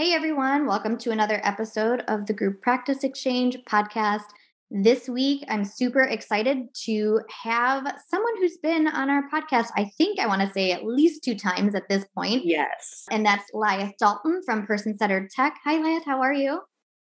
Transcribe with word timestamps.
Hey 0.00 0.14
everyone, 0.14 0.66
welcome 0.66 0.96
to 0.96 1.10
another 1.10 1.42
episode 1.44 2.04
of 2.08 2.24
the 2.24 2.32
Group 2.32 2.62
Practice 2.62 3.04
Exchange 3.04 3.58
podcast. 3.68 4.24
This 4.70 5.10
week, 5.10 5.44
I'm 5.46 5.62
super 5.62 6.04
excited 6.04 6.72
to 6.84 7.20
have 7.42 7.82
someone 8.08 8.32
who's 8.38 8.56
been 8.56 8.88
on 8.88 9.10
our 9.10 9.28
podcast. 9.28 9.66
I 9.76 9.90
think 9.98 10.18
I 10.18 10.26
want 10.26 10.40
to 10.40 10.50
say 10.54 10.72
at 10.72 10.86
least 10.86 11.22
two 11.22 11.34
times 11.34 11.74
at 11.74 11.86
this 11.90 12.06
point. 12.14 12.46
Yes. 12.46 13.04
And 13.10 13.26
that's 13.26 13.44
Liath 13.52 13.92
Dalton 13.98 14.40
from 14.42 14.66
Person 14.66 14.96
Centered 14.96 15.28
Tech. 15.28 15.58
Hi, 15.64 15.76
Liath. 15.76 16.06
How 16.06 16.22
are 16.22 16.32
you? 16.32 16.62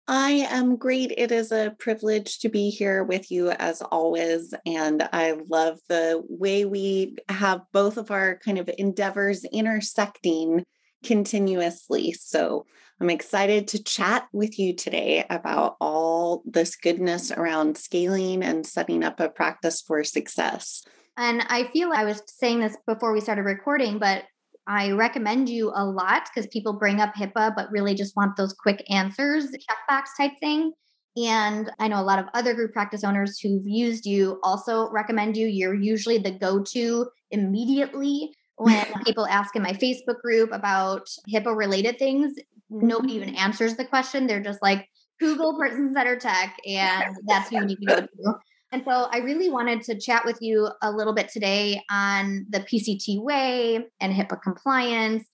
I 0.06 0.46
am 0.50 0.76
great. 0.76 1.14
It 1.16 1.32
is 1.32 1.50
a 1.50 1.74
privilege 1.78 2.40
to 2.40 2.50
be 2.50 2.68
here 2.68 3.04
with 3.04 3.30
you 3.30 3.52
as 3.52 3.80
always. 3.80 4.52
And 4.66 5.08
I 5.14 5.38
love 5.48 5.78
the 5.88 6.22
way 6.28 6.66
we 6.66 7.16
have 7.30 7.62
both 7.72 7.96
of 7.96 8.10
our 8.10 8.38
kind 8.44 8.58
of 8.58 8.68
endeavors 8.76 9.46
intersecting 9.46 10.66
continuously. 11.03 12.12
So 12.12 12.67
I'm 13.00 13.11
excited 13.11 13.69
to 13.69 13.83
chat 13.83 14.28
with 14.33 14.58
you 14.58 14.75
today 14.77 15.25
about 15.28 15.77
all 15.81 16.42
this 16.47 16.77
goodness 16.77 17.33
around 17.33 17.77
scaling 17.77 18.42
and 18.42 18.67
setting 18.67 19.03
up 19.03 19.19
a 19.19 19.28
practice 19.28 19.81
for 19.81 20.05
success. 20.05 20.84
And 21.17 21.44
I 21.48 21.64
feel 21.72 21.91
I 21.92 22.05
was 22.05 22.22
saying 22.27 22.61
this 22.61 22.77
before 22.86 23.12
we 23.12 23.20
started 23.20 23.43
recording, 23.43 23.99
but 23.99 24.25
I 24.66 24.93
recommend 24.93 25.49
you 25.49 25.72
a 25.75 25.84
lot 25.84 26.28
because 26.32 26.49
people 26.53 26.75
bring 26.75 27.00
up 27.00 27.15
HIPAA, 27.15 27.55
but 27.56 27.71
really 27.72 27.94
just 27.94 28.16
want 28.16 28.37
those 28.37 28.53
quick 28.53 28.84
answers, 28.88 29.47
checkbox 29.47 30.05
type 30.16 30.32
thing. 30.41 30.72
And 31.16 31.71
I 31.78 31.88
know 31.88 32.00
a 32.00 32.05
lot 32.05 32.19
of 32.19 32.26
other 32.32 32.55
group 32.55 32.72
practice 32.72 33.05
owners 33.05 33.38
who've 33.38 33.66
used 33.66 34.06
you 34.06 34.38
also 34.43 34.88
recommend 34.91 35.37
you. 35.37 35.47
You're 35.47 35.75
usually 35.75 36.19
the 36.19 36.31
go 36.31 36.62
to 36.62 37.09
immediately 37.31 38.34
when 38.56 38.86
people 39.04 39.26
ask 39.26 39.54
in 39.56 39.62
my 39.62 39.72
Facebook 39.72 40.20
group 40.20 40.50
about 40.52 41.08
HIPAA 41.32 41.56
related 41.56 41.98
things, 41.98 42.34
nobody 42.70 43.14
even 43.14 43.30
mm-hmm. 43.30 43.38
answers 43.38 43.76
the 43.76 43.84
question. 43.84 44.26
They're 44.26 44.42
just 44.42 44.62
like, 44.62 44.88
Google 45.22 45.56
person 45.56 45.94
centered 45.94 46.20
tech, 46.20 46.56
and 46.66 47.16
that's 47.26 47.48
who 47.48 47.56
you 47.56 47.64
need 47.64 47.78
to 47.80 47.86
go 47.86 48.00
to. 48.00 48.34
And 48.72 48.82
so 48.84 49.08
I 49.12 49.18
really 49.18 49.50
wanted 49.50 49.82
to 49.82 49.98
chat 49.98 50.24
with 50.24 50.38
you 50.40 50.68
a 50.80 50.90
little 50.90 51.12
bit 51.12 51.28
today 51.28 51.82
on 51.90 52.46
the 52.48 52.60
PCT 52.60 53.22
way 53.22 53.84
and 54.00 54.12
HIPAA 54.14 54.40
compliance 54.42 55.24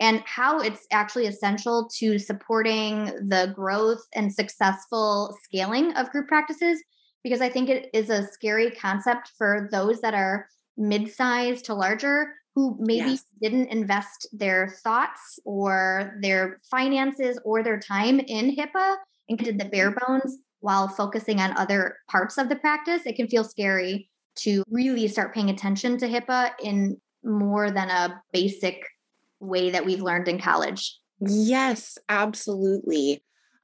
and 0.00 0.20
how 0.26 0.60
it's 0.60 0.86
actually 0.92 1.26
essential 1.26 1.88
to 1.98 2.18
supporting 2.18 3.06
the 3.06 3.52
growth 3.54 4.02
and 4.14 4.32
successful 4.32 5.36
scaling 5.44 5.92
of 5.92 6.10
group 6.10 6.28
practices. 6.28 6.82
Because 7.24 7.40
I 7.40 7.48
think 7.48 7.68
it 7.68 7.88
is 7.94 8.10
a 8.10 8.26
scary 8.26 8.70
concept 8.70 9.32
for 9.38 9.68
those 9.72 10.00
that 10.00 10.14
are 10.14 10.46
mid 10.76 11.10
sized 11.10 11.64
to 11.66 11.74
larger 11.74 12.34
who 12.58 12.76
maybe 12.80 13.10
yes. 13.10 13.24
didn't 13.40 13.68
invest 13.68 14.26
their 14.32 14.74
thoughts 14.82 15.38
or 15.44 16.18
their 16.20 16.58
finances 16.68 17.38
or 17.44 17.62
their 17.62 17.78
time 17.78 18.18
in 18.18 18.56
HIPAA 18.56 18.96
and 19.28 19.38
did 19.38 19.60
the 19.60 19.64
bare 19.66 19.92
mm-hmm. 19.92 20.12
bones 20.12 20.38
while 20.58 20.88
focusing 20.88 21.38
on 21.40 21.56
other 21.56 21.98
parts 22.10 22.36
of 22.36 22.48
the 22.48 22.56
practice, 22.56 23.02
it 23.06 23.14
can 23.14 23.28
feel 23.28 23.44
scary 23.44 24.10
to 24.38 24.64
really 24.72 25.06
start 25.06 25.32
paying 25.32 25.50
attention 25.50 25.98
to 25.98 26.08
HIPAA 26.08 26.50
in 26.60 27.00
more 27.22 27.70
than 27.70 27.90
a 27.90 28.20
basic 28.32 28.82
way 29.38 29.70
that 29.70 29.86
we've 29.86 30.02
learned 30.02 30.26
in 30.26 30.40
college. 30.40 30.98
Yes, 31.20 31.96
absolutely. 32.08 33.22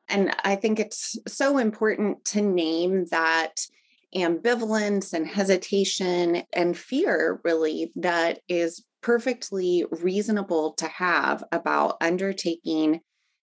And 0.09 0.37
I 0.45 0.55
think 0.55 0.79
it's 0.79 1.19
so 1.27 1.59
important 1.59 2.25
to 2.27 2.43
name 2.43 3.07
that 3.11 3.55
ambivalence 4.17 5.13
and 5.13 5.27
hesitation 5.27 6.43
and 6.53 6.77
fear, 6.77 7.41
really, 7.45 7.93
that 7.97 8.41
is 8.49 8.85
perfectly 9.03 9.85
reasonable 9.91 10.73
to 10.75 10.87
have 10.87 11.45
about 11.53 11.97
undertaking 12.01 13.01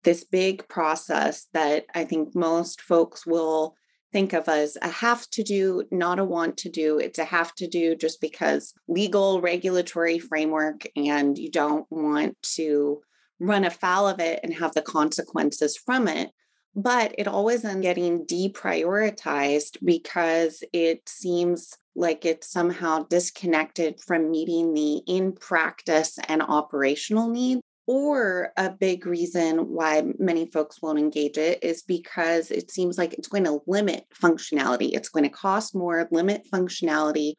this 0.03 0.23
big 0.23 0.67
process 0.67 1.47
that 1.53 1.85
I 1.93 2.05
think 2.05 2.35
most 2.35 2.81
folks 2.81 3.25
will 3.25 3.75
think 4.11 4.33
of 4.33 4.47
as 4.47 4.77
a 4.81 4.87
have 4.87 5.29
to 5.31 5.43
do, 5.43 5.83
not 5.91 6.19
a 6.19 6.23
want 6.23 6.57
to 6.57 6.69
do. 6.69 6.99
It's 6.99 7.19
a 7.19 7.25
have 7.25 7.53
to 7.55 7.67
do 7.67 7.95
just 7.95 8.21
because 8.21 8.73
legal 8.87 9.41
regulatory 9.41 10.19
framework, 10.19 10.87
and 10.95 11.37
you 11.37 11.51
don't 11.51 11.85
want 11.89 12.37
to 12.55 13.01
run 13.39 13.65
afoul 13.65 14.07
of 14.07 14.19
it 14.19 14.39
and 14.43 14.53
have 14.53 14.73
the 14.73 14.81
consequences 14.81 15.77
from 15.77 16.07
it 16.07 16.29
but 16.75 17.15
it 17.17 17.27
always 17.27 17.63
ends 17.63 17.81
getting 17.81 18.25
deprioritized 18.25 19.77
because 19.83 20.63
it 20.73 21.07
seems 21.07 21.77
like 21.95 22.25
it's 22.25 22.49
somehow 22.49 23.03
disconnected 23.03 24.01
from 24.01 24.29
meeting 24.29 24.73
the 24.73 24.97
in 25.07 25.31
practice 25.31 26.19
and 26.27 26.41
operational 26.41 27.29
needs. 27.29 27.61
Or 27.87 28.51
a 28.57 28.71
big 28.71 29.05
reason 29.05 29.69
why 29.69 30.03
many 30.17 30.47
folks 30.47 30.81
won't 30.81 30.97
engage 30.97 31.37
it 31.37 31.63
is 31.63 31.83
because 31.83 32.49
it 32.49 32.71
seems 32.71 32.97
like 32.97 33.13
it's 33.13 33.27
going 33.27 33.43
to 33.43 33.61
limit 33.67 34.07
functionality. 34.09 34.89
It's 34.93 35.09
going 35.09 35.23
to 35.23 35.29
cost 35.29 35.75
more, 35.75 36.07
limit 36.09 36.47
functionality, 36.51 37.33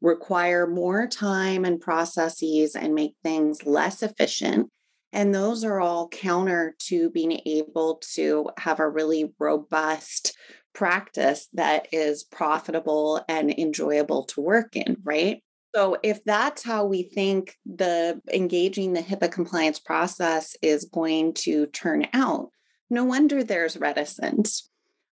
require 0.00 0.66
more 0.66 1.06
time 1.06 1.64
and 1.64 1.80
processes, 1.80 2.74
and 2.74 2.96
make 2.96 3.14
things 3.22 3.64
less 3.64 4.02
efficient. 4.02 4.68
And 5.12 5.34
those 5.34 5.62
are 5.64 5.80
all 5.80 6.08
counter 6.08 6.74
to 6.86 7.10
being 7.10 7.40
able 7.44 8.00
to 8.14 8.48
have 8.58 8.80
a 8.80 8.88
really 8.88 9.32
robust 9.38 10.36
practice 10.74 11.48
that 11.52 11.88
is 11.92 12.24
profitable 12.24 13.22
and 13.28 13.50
enjoyable 13.50 14.24
to 14.24 14.40
work 14.40 14.74
in, 14.74 14.96
right? 15.04 15.42
So, 15.74 15.96
if 16.02 16.22
that's 16.24 16.62
how 16.62 16.84
we 16.84 17.02
think 17.02 17.56
the 17.64 18.20
engaging 18.32 18.92
the 18.92 19.00
HIPAA 19.00 19.32
compliance 19.32 19.78
process 19.78 20.54
is 20.60 20.84
going 20.84 21.34
to 21.34 21.66
turn 21.66 22.06
out, 22.12 22.50
no 22.90 23.04
wonder 23.04 23.42
there's 23.42 23.78
reticence. 23.78 24.68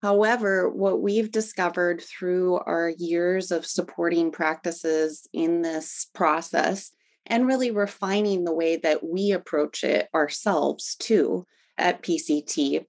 However, 0.04 0.70
what 0.70 1.02
we've 1.02 1.32
discovered 1.32 2.02
through 2.02 2.60
our 2.60 2.90
years 2.90 3.52
of 3.52 3.66
supporting 3.66 4.32
practices 4.32 5.28
in 5.34 5.62
this 5.62 6.08
process 6.14 6.92
and 7.26 7.48
really 7.48 7.72
refining 7.72 8.44
the 8.44 8.54
way 8.54 8.78
that 8.78 9.04
we 9.04 9.32
approach 9.32 9.84
it 9.84 10.10
ourselves 10.14 10.96
too 10.96 11.46
at 11.78 12.04
PCT 12.04 12.86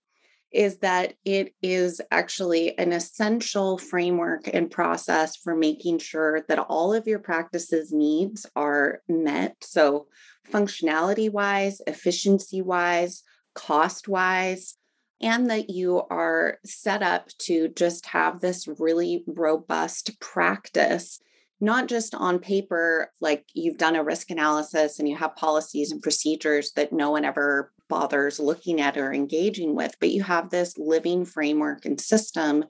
is 0.55 0.79
that 0.79 1.15
it 1.25 1.53
is 1.63 2.01
actually 2.13 2.79
an 2.79 2.93
essential 2.93 3.77
framework 3.77 4.49
and 4.53 4.71
process 4.71 5.35
for 5.37 5.57
making 5.57 5.99
sure 5.99 6.43
that 6.49 6.61
all 6.61 6.95
of 6.95 7.09
your 7.09 7.19
practices 7.19 7.93
needs 7.93 8.47
are 8.55 9.03
met. 9.09 9.57
So, 9.63 10.07
functionality 10.49 11.31
wise, 11.31 11.81
efficiency 11.89 12.63
wise, 12.63 13.25
cost 13.55 14.07
wise, 14.07 14.77
and 15.21 15.51
that 15.51 15.71
you 15.71 16.03
are 16.11 16.59
set 16.65 17.03
up 17.03 17.29
to 17.39 17.69
just 17.69 18.07
have 18.07 18.41
this 18.41 18.69
really 18.79 19.25
robust 19.27 20.21
practice 20.21 21.19
not 21.65 21.89
just 21.89 22.15
on 22.15 22.39
paper, 22.39 23.11
like 23.21 23.45
you've 23.55 23.79
done 23.79 23.97
a 23.97 24.05
risk 24.05 24.31
analysis 24.31 24.99
and 24.99 25.09
you 25.09 25.17
have 25.17 25.35
policies 25.37 25.91
and 25.91 26.03
procedures 26.03 26.73
that 26.73 26.93
no 26.93 27.11
one 27.11 27.25
ever 27.25 27.73
bothers 27.89 28.39
looking 28.39 28.81
at 28.81 28.97
or 28.97 29.13
engaging 29.13 29.75
with, 29.75 29.95
but 29.99 30.11
you 30.11 30.23
have 30.23 30.51
this 30.51 30.77
living 30.79 31.25
framework 31.25 31.85
and 31.85 32.01
system 32.01 32.65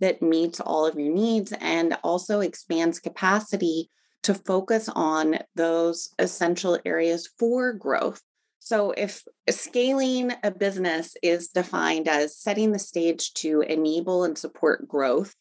that 0.00 0.22
meets 0.22 0.60
all 0.60 0.86
of 0.86 0.98
your 0.98 1.12
needs 1.12 1.52
and 1.60 1.96
also 2.02 2.40
expands 2.40 2.98
capacity 2.98 3.90
to 4.22 4.34
focus 4.34 4.88
on 4.94 5.38
those 5.54 6.10
essential 6.18 6.78
areas 6.84 7.28
for 7.38 7.72
growth. 7.72 8.20
So, 8.58 8.90
if 8.90 9.22
scaling 9.48 10.32
a 10.42 10.50
business 10.50 11.14
is 11.22 11.48
defined 11.48 12.08
as 12.08 12.36
setting 12.36 12.72
the 12.72 12.80
stage 12.80 13.32
to 13.34 13.60
enable 13.60 14.24
and 14.24 14.36
support 14.36 14.88
growth, 14.88 15.34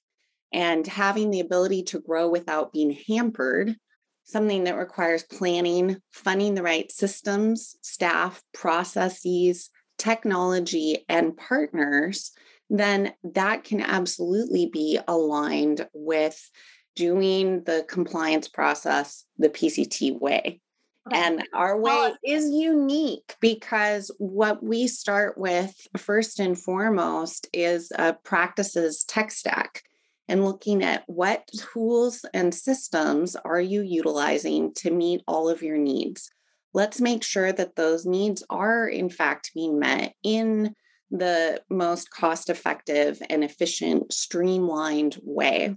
and 0.53 0.86
having 0.86 1.31
the 1.31 1.39
ability 1.39 1.83
to 1.83 2.00
grow 2.00 2.30
without 2.30 2.71
being 2.71 2.97
hampered, 3.07 3.75
something 4.24 4.63
that 4.65 4.77
requires 4.77 5.24
planning, 5.24 5.97
funding 6.12 6.56
the 6.56 6.63
right 6.63 6.92
systems, 6.92 7.75
staff, 7.81 8.42
processes, 8.53 9.69
technology, 9.97 11.06
and 11.07 11.38
partners, 11.38 12.31
then 12.69 13.13
that 13.24 13.63
can 13.63 13.81
absolutely 13.81 14.69
be 14.71 15.00
aligned 15.07 15.88
with 15.94 16.50
doing 16.95 17.63
the 17.63 17.86
compliance 17.88 18.47
process 18.47 19.25
the 19.38 19.50
PCT 19.50 20.19
way. 20.19 20.62
Okay. 21.07 21.21
And 21.21 21.44
our 21.53 21.80
way 21.80 22.13
is 22.24 22.50
unique 22.50 23.36
because 23.39 24.09
what 24.18 24.63
we 24.63 24.88
start 24.88 25.38
with 25.38 25.75
first 25.97 26.39
and 26.39 26.59
foremost 26.59 27.47
is 27.53 27.92
a 27.95 28.13
practices 28.13 29.03
tech 29.03 29.30
stack 29.30 29.83
and 30.27 30.45
looking 30.45 30.83
at 30.83 31.04
what 31.07 31.48
tools 31.74 32.25
and 32.33 32.54
systems 32.54 33.36
are 33.36 33.62
you 33.62 33.81
utilizing 33.81 34.74
to 34.75 34.92
meet 34.92 35.22
all 35.27 35.50
of 35.50 35.62
your 35.62 35.77
needs. 35.77 36.31
Let's 36.74 37.00
make 37.00 37.24
sure 37.24 37.54
that 37.54 37.75
those 37.75 38.06
needs 38.06 38.44
are, 38.50 38.88
in 38.88 39.10
fact, 39.10 39.51
being 39.54 39.80
met 39.80 40.13
in 40.24 40.74
the 41.12 41.62
most 41.69 42.10
cost 42.10 42.50
effective 42.50 43.22
and 43.30 43.44
efficient, 43.44 44.12
streamlined 44.12 45.18
way. 45.24 45.75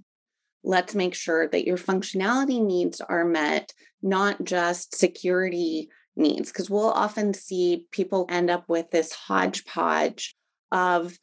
Let's 0.65 0.95
make 0.95 1.15
sure 1.15 1.47
that 1.49 1.67
your 1.67 1.77
functionality 1.77 2.65
needs 2.65 3.01
are 3.01 3.25
met, 3.25 3.73
not 4.03 4.43
just 4.43 4.97
security 4.97 5.89
needs, 6.17 6.51
because 6.51 6.69
we'll 6.69 6.91
often 6.91 7.33
see 7.33 7.87
people 7.93 8.27
end 8.29 8.51
up 8.51 8.65
with 8.69 8.91
this 8.91 9.13
hodgepodge 9.13 10.35
of 10.73 11.17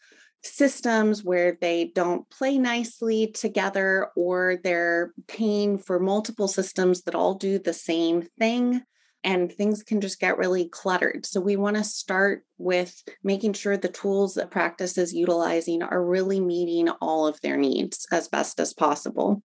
systems 0.45 1.23
where 1.23 1.57
they 1.59 1.91
don't 1.95 2.29
play 2.29 2.57
nicely 2.57 3.27
together 3.27 4.09
or 4.15 4.59
they're 4.63 5.13
paying 5.27 5.77
for 5.77 5.99
multiple 5.99 6.47
systems 6.47 7.01
that 7.03 7.15
all 7.15 7.35
do 7.35 7.59
the 7.59 7.73
same 7.73 8.21
thing 8.39 8.81
and 9.23 9.51
things 9.51 9.81
can 9.81 9.99
just 9.99 10.19
get 10.19 10.37
really 10.37 10.69
cluttered. 10.69 11.25
So 11.25 11.41
we 11.41 11.55
want 11.55 11.77
to 11.77 11.83
start 11.83 12.45
with 12.59 13.03
making 13.23 13.53
sure 13.53 13.75
the 13.75 13.87
tools 13.87 14.35
that 14.35 14.51
practice 14.51 14.99
is 14.99 15.15
utilizing 15.15 15.81
are 15.81 16.05
really 16.05 16.39
meeting 16.39 16.89
all 17.01 17.25
of 17.25 17.41
their 17.41 17.57
needs 17.57 18.05
as 18.11 18.27
best 18.27 18.59
as 18.59 18.73
possible. 18.73 19.41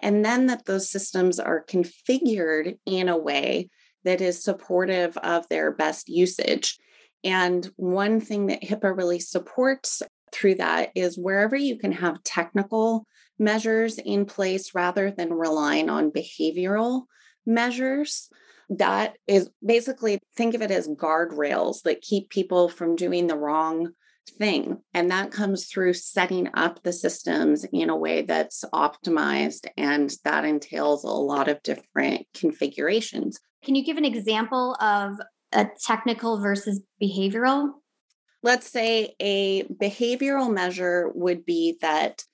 And 0.00 0.22
then 0.22 0.46
that 0.46 0.66
those 0.66 0.90
systems 0.90 1.40
are 1.40 1.64
configured 1.64 2.76
in 2.84 3.08
a 3.08 3.16
way 3.16 3.70
that 4.04 4.20
is 4.20 4.44
supportive 4.44 5.16
of 5.18 5.48
their 5.48 5.72
best 5.72 6.10
usage. 6.10 6.76
And 7.24 7.70
one 7.76 8.20
thing 8.20 8.48
that 8.48 8.62
HIPAA 8.62 8.94
really 8.94 9.20
supports 9.20 10.02
through 10.32 10.56
that 10.56 10.90
is 10.94 11.18
wherever 11.18 11.56
you 11.56 11.78
can 11.78 11.92
have 11.92 12.22
technical 12.22 13.06
measures 13.38 13.98
in 13.98 14.24
place 14.24 14.74
rather 14.74 15.10
than 15.10 15.32
relying 15.32 15.90
on 15.90 16.10
behavioral 16.10 17.02
measures. 17.46 18.28
That 18.70 19.16
is 19.26 19.50
basically 19.64 20.18
think 20.36 20.54
of 20.54 20.62
it 20.62 20.70
as 20.70 20.88
guardrails 20.88 21.82
that 21.82 22.00
keep 22.00 22.30
people 22.30 22.68
from 22.68 22.96
doing 22.96 23.26
the 23.26 23.36
wrong 23.36 23.92
thing. 24.38 24.78
And 24.94 25.10
that 25.10 25.30
comes 25.30 25.66
through 25.66 25.94
setting 25.94 26.48
up 26.54 26.82
the 26.82 26.92
systems 26.92 27.66
in 27.72 27.90
a 27.90 27.96
way 27.96 28.22
that's 28.22 28.64
optimized. 28.72 29.66
And 29.76 30.12
that 30.24 30.44
entails 30.44 31.04
a 31.04 31.08
lot 31.08 31.48
of 31.48 31.62
different 31.62 32.26
configurations. 32.34 33.38
Can 33.64 33.74
you 33.74 33.84
give 33.84 33.96
an 33.96 34.04
example 34.04 34.76
of 34.80 35.20
a 35.52 35.66
technical 35.84 36.40
versus 36.40 36.80
behavioral? 37.02 37.72
Let's 38.42 38.68
say 38.68 39.14
a 39.20 39.62
behavioral 39.64 40.52
measure 40.52 41.10
would 41.14 41.44
be 41.44 41.78
that 41.80 42.24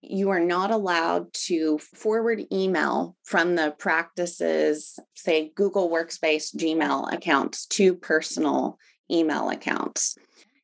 you 0.00 0.30
are 0.30 0.40
not 0.40 0.70
allowed 0.70 1.32
to 1.32 1.78
forward 1.78 2.42
email 2.52 3.16
from 3.24 3.56
the 3.56 3.74
practices, 3.78 4.98
say 5.14 5.52
Google 5.54 5.90
Workspace 5.90 6.54
Gmail 6.56 7.12
accounts 7.12 7.66
to 7.66 7.94
personal 7.94 8.78
email 9.10 9.50
accounts. 9.50 10.16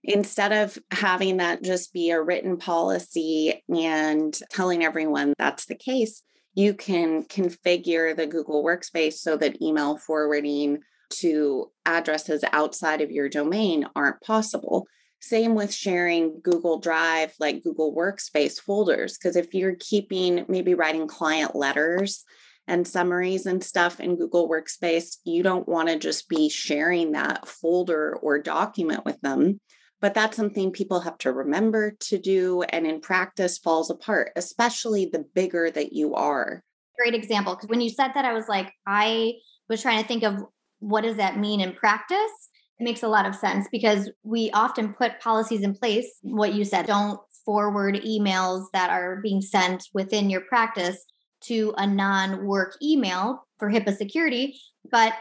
Instead 0.04 0.52
of 0.52 0.78
having 0.90 1.38
that 1.38 1.62
just 1.62 1.92
be 1.92 2.10
a 2.10 2.22
written 2.22 2.56
policy 2.56 3.62
and 3.68 4.38
telling 4.50 4.84
everyone 4.84 5.32
that's 5.38 5.66
the 5.66 5.74
case, 5.74 6.22
you 6.54 6.74
can 6.74 7.24
configure 7.24 8.14
the 8.14 8.26
Google 8.26 8.62
Workspace 8.62 9.14
so 9.14 9.36
that 9.36 9.60
email 9.60 9.96
forwarding 9.96 10.80
to 11.10 11.70
addresses 11.86 12.44
outside 12.52 13.00
of 13.00 13.10
your 13.10 13.28
domain 13.28 13.86
aren't 13.94 14.20
possible. 14.20 14.86
Same 15.20 15.54
with 15.54 15.72
sharing 15.72 16.40
Google 16.42 16.78
Drive, 16.78 17.32
like 17.40 17.62
Google 17.62 17.94
Workspace 17.94 18.60
folders. 18.60 19.16
Because 19.16 19.36
if 19.36 19.54
you're 19.54 19.76
keeping, 19.80 20.44
maybe 20.48 20.74
writing 20.74 21.08
client 21.08 21.56
letters 21.56 22.24
and 22.66 22.86
summaries 22.86 23.46
and 23.46 23.62
stuff 23.62 24.00
in 24.00 24.16
Google 24.16 24.48
Workspace, 24.48 25.16
you 25.24 25.42
don't 25.42 25.68
want 25.68 25.88
to 25.88 25.98
just 25.98 26.28
be 26.28 26.48
sharing 26.48 27.12
that 27.12 27.48
folder 27.48 28.16
or 28.16 28.38
document 28.38 29.04
with 29.04 29.20
them. 29.20 29.60
But 30.00 30.12
that's 30.12 30.36
something 30.36 30.72
people 30.72 31.00
have 31.00 31.16
to 31.18 31.32
remember 31.32 31.96
to 32.00 32.18
do 32.18 32.62
and 32.62 32.86
in 32.86 33.00
practice 33.00 33.56
falls 33.56 33.90
apart, 33.90 34.32
especially 34.36 35.06
the 35.06 35.24
bigger 35.34 35.70
that 35.70 35.94
you 35.94 36.14
are. 36.14 36.62
Great 36.98 37.14
example. 37.14 37.54
Because 37.54 37.70
when 37.70 37.80
you 37.80 37.88
said 37.88 38.10
that, 38.14 38.26
I 38.26 38.34
was 38.34 38.46
like, 38.46 38.70
I 38.86 39.32
was 39.70 39.80
trying 39.80 40.02
to 40.02 40.06
think 40.06 40.22
of 40.22 40.44
what 40.84 41.02
does 41.02 41.16
that 41.16 41.38
mean 41.38 41.60
in 41.60 41.72
practice? 41.72 42.30
It 42.78 42.84
makes 42.84 43.02
a 43.02 43.08
lot 43.08 43.26
of 43.26 43.34
sense 43.34 43.66
because 43.72 44.10
we 44.22 44.50
often 44.50 44.92
put 44.92 45.20
policies 45.20 45.62
in 45.62 45.74
place. 45.74 46.06
What 46.22 46.54
you 46.54 46.64
said, 46.64 46.86
don't 46.86 47.18
forward 47.46 47.96
emails 48.06 48.66
that 48.72 48.90
are 48.90 49.20
being 49.22 49.40
sent 49.40 49.88
within 49.94 50.28
your 50.28 50.42
practice 50.42 51.02
to 51.44 51.72
a 51.78 51.86
non 51.86 52.44
work 52.44 52.76
email 52.82 53.46
for 53.58 53.70
HIPAA 53.70 53.96
security. 53.96 54.58
But 54.90 55.14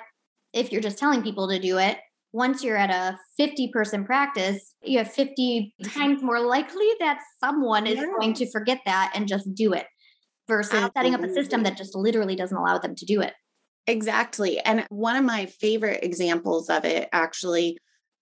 if 0.54 0.72
you're 0.72 0.82
just 0.82 0.98
telling 0.98 1.24
people 1.24 1.48
to 1.50 1.60
do 1.60 1.78
it, 1.78 1.98
once 2.34 2.64
you're 2.64 2.78
at 2.78 2.90
a 2.90 3.18
50 3.38 3.70
person 3.70 4.04
practice, 4.04 4.76
you 4.82 4.98
have 4.98 5.12
50 5.12 5.74
mm-hmm. 5.82 5.90
times 6.00 6.24
more 6.24 6.42
likely 6.42 6.90
that 7.00 7.20
someone 7.40 7.88
is 7.88 7.98
yeah. 7.98 8.08
going 8.20 8.34
to 8.34 8.52
forget 8.52 8.80
that 8.86 9.12
and 9.16 9.28
just 9.28 9.54
do 9.54 9.72
it 9.72 9.86
versus 10.48 10.74
Absolutely. 10.74 10.92
setting 10.98 11.16
up 11.16 11.24
a 11.24 11.34
system 11.34 11.64
that 11.64 11.78
just 11.78 11.96
literally 11.96 12.36
doesn't 12.36 12.58
allow 12.58 12.80
them 12.80 12.96
to 12.96 13.06
do 13.06 13.22
it. 13.22 13.34
Exactly. 13.88 14.60
And 14.60 14.86
one 14.90 15.16
of 15.16 15.26
my 15.26 15.46
favorite 15.46 16.04
examples 16.04 16.70
of 16.70 16.86
it 16.86 17.10
actually 17.12 17.78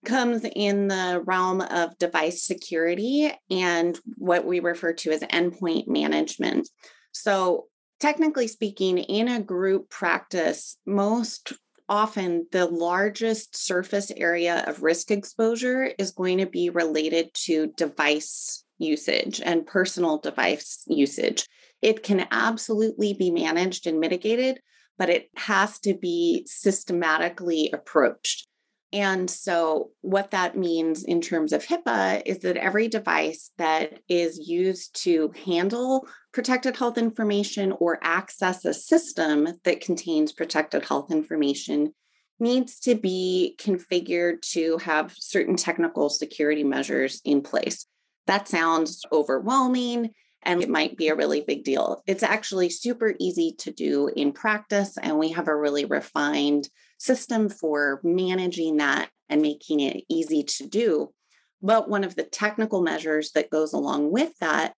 comes 0.05 0.43
in 0.55 0.87
the 0.87 1.21
realm 1.25 1.61
of 1.61 1.97
device 1.99 2.43
security 2.43 3.31
and 3.51 3.99
what 4.17 4.45
we 4.45 4.59
refer 4.59 4.93
to 4.93 5.11
as 5.11 5.21
endpoint 5.21 5.87
management. 5.87 6.67
So, 7.11 7.67
technically 7.99 8.47
speaking, 8.47 8.97
in 8.97 9.27
a 9.27 9.39
group 9.39 9.91
practice, 9.91 10.77
most 10.87 11.53
often 11.87 12.47
the 12.51 12.65
largest 12.65 13.55
surface 13.55 14.11
area 14.17 14.63
of 14.65 14.81
risk 14.81 15.11
exposure 15.11 15.91
is 15.99 16.11
going 16.11 16.39
to 16.39 16.47
be 16.47 16.71
related 16.71 17.31
to 17.33 17.67
device 17.77 18.63
usage 18.79 19.39
and 19.45 19.67
personal 19.67 20.17
device 20.17 20.83
usage. 20.87 21.45
It 21.83 22.01
can 22.01 22.25
absolutely 22.31 23.13
be 23.13 23.29
managed 23.29 23.85
and 23.85 23.99
mitigated, 23.99 24.59
but 25.01 25.09
it 25.09 25.31
has 25.35 25.79
to 25.79 25.95
be 25.95 26.45
systematically 26.45 27.71
approached. 27.73 28.47
And 28.93 29.27
so, 29.27 29.89
what 30.01 30.29
that 30.29 30.55
means 30.55 31.03
in 31.03 31.21
terms 31.21 31.53
of 31.53 31.65
HIPAA 31.65 32.21
is 32.23 32.37
that 32.41 32.55
every 32.55 32.87
device 32.87 33.49
that 33.57 33.97
is 34.07 34.37
used 34.47 35.01
to 35.01 35.33
handle 35.43 36.07
protected 36.33 36.77
health 36.77 36.99
information 36.99 37.71
or 37.71 37.97
access 38.03 38.63
a 38.63 38.75
system 38.75 39.47
that 39.63 39.81
contains 39.81 40.33
protected 40.33 40.85
health 40.85 41.11
information 41.11 41.95
needs 42.39 42.79
to 42.81 42.93
be 42.93 43.55
configured 43.59 44.43
to 44.51 44.77
have 44.83 45.15
certain 45.17 45.55
technical 45.55 46.11
security 46.11 46.63
measures 46.63 47.21
in 47.25 47.41
place. 47.41 47.87
That 48.27 48.47
sounds 48.47 49.01
overwhelming 49.11 50.11
and 50.43 50.61
it 50.61 50.69
might 50.69 50.97
be 50.97 51.09
a 51.09 51.15
really 51.15 51.41
big 51.41 51.63
deal. 51.63 52.01
It's 52.07 52.23
actually 52.23 52.69
super 52.69 53.13
easy 53.19 53.55
to 53.59 53.71
do 53.71 54.07
in 54.07 54.31
practice, 54.31 54.97
and 54.97 55.17
we 55.17 55.29
have 55.29 55.47
a 55.47 55.55
really 55.55 55.85
refined 55.85 56.67
system 56.97 57.49
for 57.49 57.99
managing 58.03 58.77
that 58.77 59.09
and 59.29 59.41
making 59.41 59.79
it 59.79 60.03
easy 60.09 60.43
to 60.43 60.67
do. 60.67 61.13
But 61.61 61.89
one 61.89 62.03
of 62.03 62.15
the 62.15 62.23
technical 62.23 62.81
measures 62.81 63.31
that 63.31 63.49
goes 63.49 63.73
along 63.73 64.11
with 64.11 64.37
that 64.39 64.73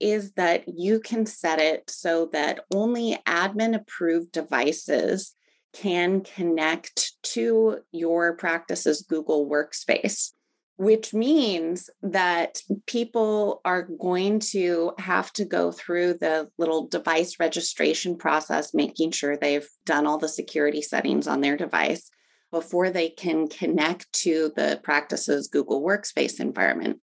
is 0.00 0.32
that 0.32 0.64
you 0.68 1.00
can 1.00 1.26
set 1.26 1.58
it 1.60 1.90
so 1.90 2.30
that 2.32 2.60
only 2.72 3.18
admin 3.26 3.74
approved 3.74 4.32
devices 4.32 5.34
can 5.72 6.22
connect 6.22 7.12
to 7.22 7.78
your 7.92 8.34
practice's 8.36 9.02
Google 9.02 9.48
Workspace, 9.48 10.32
which 10.78 11.12
means 11.12 11.90
that 12.02 12.62
people 12.86 13.60
are 13.64 13.82
going 13.82 14.38
to 14.38 14.92
have 14.98 15.32
to 15.32 15.44
go 15.44 15.72
through 15.72 16.14
the 16.14 16.48
little 16.56 16.86
device 16.86 17.34
registration 17.40 18.16
process, 18.16 18.72
making 18.72 19.10
sure 19.10 19.36
they've 19.36 19.68
done 19.84 20.06
all 20.06 20.18
the 20.18 20.28
security 20.28 20.80
settings 20.80 21.26
on 21.26 21.40
their 21.40 21.56
device 21.56 22.08
before 22.52 22.90
they 22.90 23.08
can 23.08 23.48
connect 23.48 24.10
to 24.12 24.52
the 24.54 24.80
practice's 24.84 25.48
Google 25.48 25.82
Workspace 25.82 26.38
environment. 26.38 27.00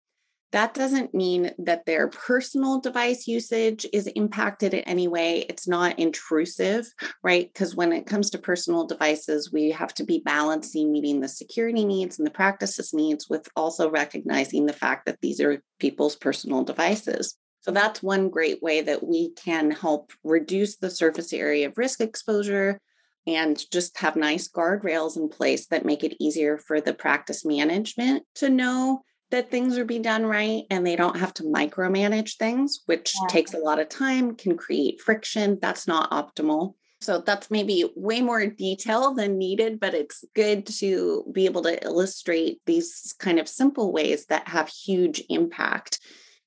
That 0.53 0.75
doesn't 0.75 1.15
mean 1.15 1.51
that 1.57 1.87
their 1.87 2.07
personal 2.09 2.79
device 2.79 3.27
usage 3.27 3.87
is 3.91 4.05
impacted 4.05 4.75
in 4.75 4.81
any 4.81 5.07
way. 5.07 5.39
It's 5.49 5.67
not 5.67 5.97
intrusive, 5.97 6.85
right? 7.23 7.51
Because 7.51 7.75
when 7.75 7.91
it 7.91 8.05
comes 8.05 8.29
to 8.29 8.37
personal 8.37 8.85
devices, 8.85 9.51
we 9.51 9.71
have 9.71 9.95
to 9.95 10.03
be 10.03 10.21
balancing 10.23 10.91
meeting 10.91 11.19
the 11.19 11.27
security 11.27 11.83
needs 11.83 12.19
and 12.19 12.27
the 12.27 12.31
practices 12.31 12.93
needs 12.93 13.27
with 13.27 13.49
also 13.55 13.89
recognizing 13.89 14.67
the 14.67 14.73
fact 14.73 15.07
that 15.07 15.17
these 15.21 15.41
are 15.41 15.59
people's 15.79 16.15
personal 16.15 16.63
devices. 16.63 17.35
So 17.61 17.71
that's 17.71 18.03
one 18.03 18.29
great 18.29 18.61
way 18.61 18.81
that 18.81 19.03
we 19.03 19.31
can 19.31 19.71
help 19.71 20.11
reduce 20.23 20.77
the 20.77 20.91
surface 20.91 21.33
area 21.33 21.67
of 21.67 21.79
risk 21.79 21.99
exposure 21.99 22.79
and 23.25 23.59
just 23.71 23.97
have 23.97 24.15
nice 24.15 24.47
guardrails 24.49 25.17
in 25.17 25.29
place 25.29 25.65
that 25.67 25.85
make 25.85 26.03
it 26.03 26.15
easier 26.19 26.59
for 26.59 26.79
the 26.79 26.93
practice 26.93 27.43
management 27.43 28.23
to 28.35 28.49
know 28.49 29.01
that 29.33 29.49
things 29.49 29.79
are 29.79 29.85
being 29.85 30.03
done 30.03 30.27
right 30.27 30.61
and 30.69 30.85
they 30.85 30.95
don't 30.95 31.17
have 31.17 31.33
to 31.33 31.43
micromanage 31.43 32.37
things, 32.37 32.81
which 32.85 33.11
yeah. 33.19 33.27
takes 33.29 33.55
a 33.55 33.57
lot 33.57 33.79
of 33.79 33.89
time, 33.89 34.35
can 34.35 34.55
create 34.55 35.01
friction. 35.01 35.57
That's 35.59 35.87
not 35.87 36.11
optimal. 36.11 36.75
So 37.01 37.17
that's 37.17 37.49
maybe 37.49 37.91
way 37.95 38.21
more 38.21 38.45
detail 38.45 39.15
than 39.15 39.39
needed, 39.39 39.79
but 39.79 39.95
it's 39.95 40.23
good 40.35 40.67
to 40.77 41.25
be 41.33 41.45
able 41.45 41.63
to 41.63 41.83
illustrate 41.83 42.61
these 42.67 43.15
kind 43.17 43.39
of 43.39 43.49
simple 43.49 43.91
ways 43.91 44.27
that 44.27 44.47
have 44.47 44.69
huge 44.69 45.23
impact 45.29 45.99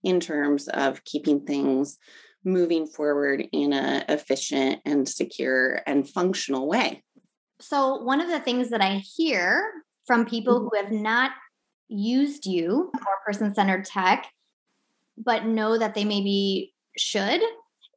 in 0.04 0.20
terms 0.20 0.68
of 0.68 1.02
keeping 1.02 1.40
things 1.44 1.98
moving 2.44 2.86
forward 2.86 3.44
in 3.50 3.72
an 3.72 4.04
efficient 4.08 4.80
and 4.84 5.08
secure 5.08 5.80
and 5.88 6.08
functional 6.08 6.68
way. 6.68 7.02
So, 7.60 8.00
one 8.04 8.20
of 8.20 8.28
the 8.28 8.38
things 8.38 8.70
that 8.70 8.80
I 8.80 8.98
hear 8.98 9.72
from 10.06 10.24
people 10.24 10.60
mm-hmm. 10.60 10.68
who 10.68 10.84
have 10.84 10.92
not 10.92 11.32
used 11.88 12.46
you 12.46 12.90
or 12.94 13.16
person 13.24 13.54
centered 13.54 13.84
tech, 13.84 14.26
but 15.16 15.46
know 15.46 15.78
that 15.78 15.94
they 15.94 16.04
maybe 16.04 16.74
should, 16.96 17.40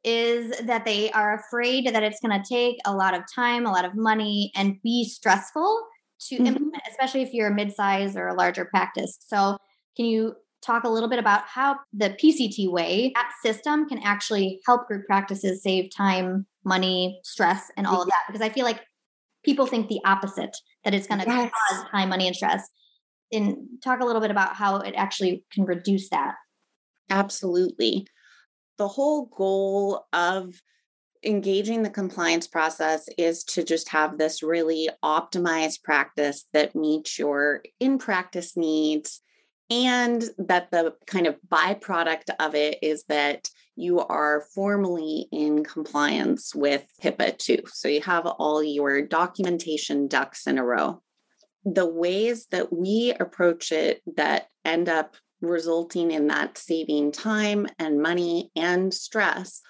is 0.04 0.58
that 0.60 0.84
they 0.84 1.10
are 1.10 1.34
afraid 1.34 1.86
that 1.86 2.02
it's 2.02 2.20
going 2.20 2.40
to 2.40 2.48
take 2.48 2.76
a 2.86 2.94
lot 2.94 3.14
of 3.14 3.22
time, 3.34 3.66
a 3.66 3.70
lot 3.70 3.84
of 3.84 3.94
money, 3.94 4.50
and 4.54 4.80
be 4.82 5.04
stressful 5.04 5.86
to 6.28 6.36
mm-hmm. 6.36 6.46
implement, 6.46 6.82
especially 6.88 7.22
if 7.22 7.32
you're 7.32 7.48
a 7.48 7.54
mid-size 7.54 8.16
or 8.16 8.28
a 8.28 8.34
larger 8.34 8.64
practice. 8.64 9.18
So, 9.26 9.56
can 9.96 10.06
you 10.06 10.34
talk 10.64 10.84
a 10.84 10.88
little 10.88 11.08
bit 11.08 11.18
about 11.18 11.42
how 11.46 11.76
the 11.92 12.10
PCT 12.10 12.70
way, 12.70 13.12
that 13.14 13.30
system 13.42 13.88
can 13.88 13.98
actually 14.02 14.60
help 14.66 14.86
group 14.86 15.06
practices 15.06 15.62
save 15.62 15.90
time, 15.94 16.46
money, 16.64 17.18
stress, 17.24 17.70
and 17.76 17.86
all 17.86 18.02
of 18.02 18.08
that? 18.08 18.22
Because 18.26 18.42
I 18.42 18.50
feel 18.50 18.64
like 18.64 18.80
people 19.44 19.66
think 19.66 19.88
the 19.88 20.00
opposite 20.04 20.56
that 20.84 20.94
it's 20.94 21.06
going 21.06 21.20
to 21.20 21.26
yes. 21.26 21.50
cause 21.70 21.84
time, 21.90 22.08
money, 22.10 22.26
and 22.26 22.36
stress 22.36 22.68
and 23.32 23.56
talk 23.82 24.00
a 24.00 24.04
little 24.04 24.20
bit 24.20 24.30
about 24.30 24.54
how 24.54 24.76
it 24.78 24.94
actually 24.96 25.44
can 25.52 25.64
reduce 25.64 26.08
that. 26.10 26.34
Absolutely. 27.10 28.06
The 28.78 28.88
whole 28.88 29.26
goal 29.26 30.06
of 30.12 30.60
engaging 31.24 31.82
the 31.82 31.90
compliance 31.90 32.46
process 32.46 33.08
is 33.18 33.44
to 33.44 33.62
just 33.62 33.90
have 33.90 34.16
this 34.16 34.42
really 34.42 34.88
optimized 35.04 35.82
practice 35.82 36.46
that 36.52 36.74
meets 36.74 37.18
your 37.18 37.62
in 37.78 37.98
practice 37.98 38.56
needs 38.56 39.20
and 39.68 40.24
that 40.38 40.70
the 40.70 40.94
kind 41.06 41.26
of 41.26 41.36
byproduct 41.48 42.30
of 42.40 42.54
it 42.54 42.78
is 42.82 43.04
that 43.04 43.48
you 43.76 44.00
are 44.00 44.46
formally 44.54 45.28
in 45.30 45.62
compliance 45.62 46.54
with 46.54 46.86
HIPAA 47.02 47.38
too. 47.38 47.62
So 47.66 47.88
you 47.88 48.00
have 48.02 48.26
all 48.26 48.62
your 48.62 49.02
documentation 49.02 50.08
ducks 50.08 50.46
in 50.46 50.58
a 50.58 50.64
row 50.64 51.02
the 51.64 51.86
ways 51.86 52.46
that 52.50 52.72
we 52.72 53.14
approach 53.18 53.72
it 53.72 54.02
that 54.16 54.46
end 54.64 54.88
up 54.88 55.16
resulting 55.40 56.10
in 56.10 56.26
that 56.28 56.58
saving 56.58 57.12
time 57.12 57.66
and 57.78 58.00
money 58.00 58.50
and 58.56 58.92
stress 58.92 59.60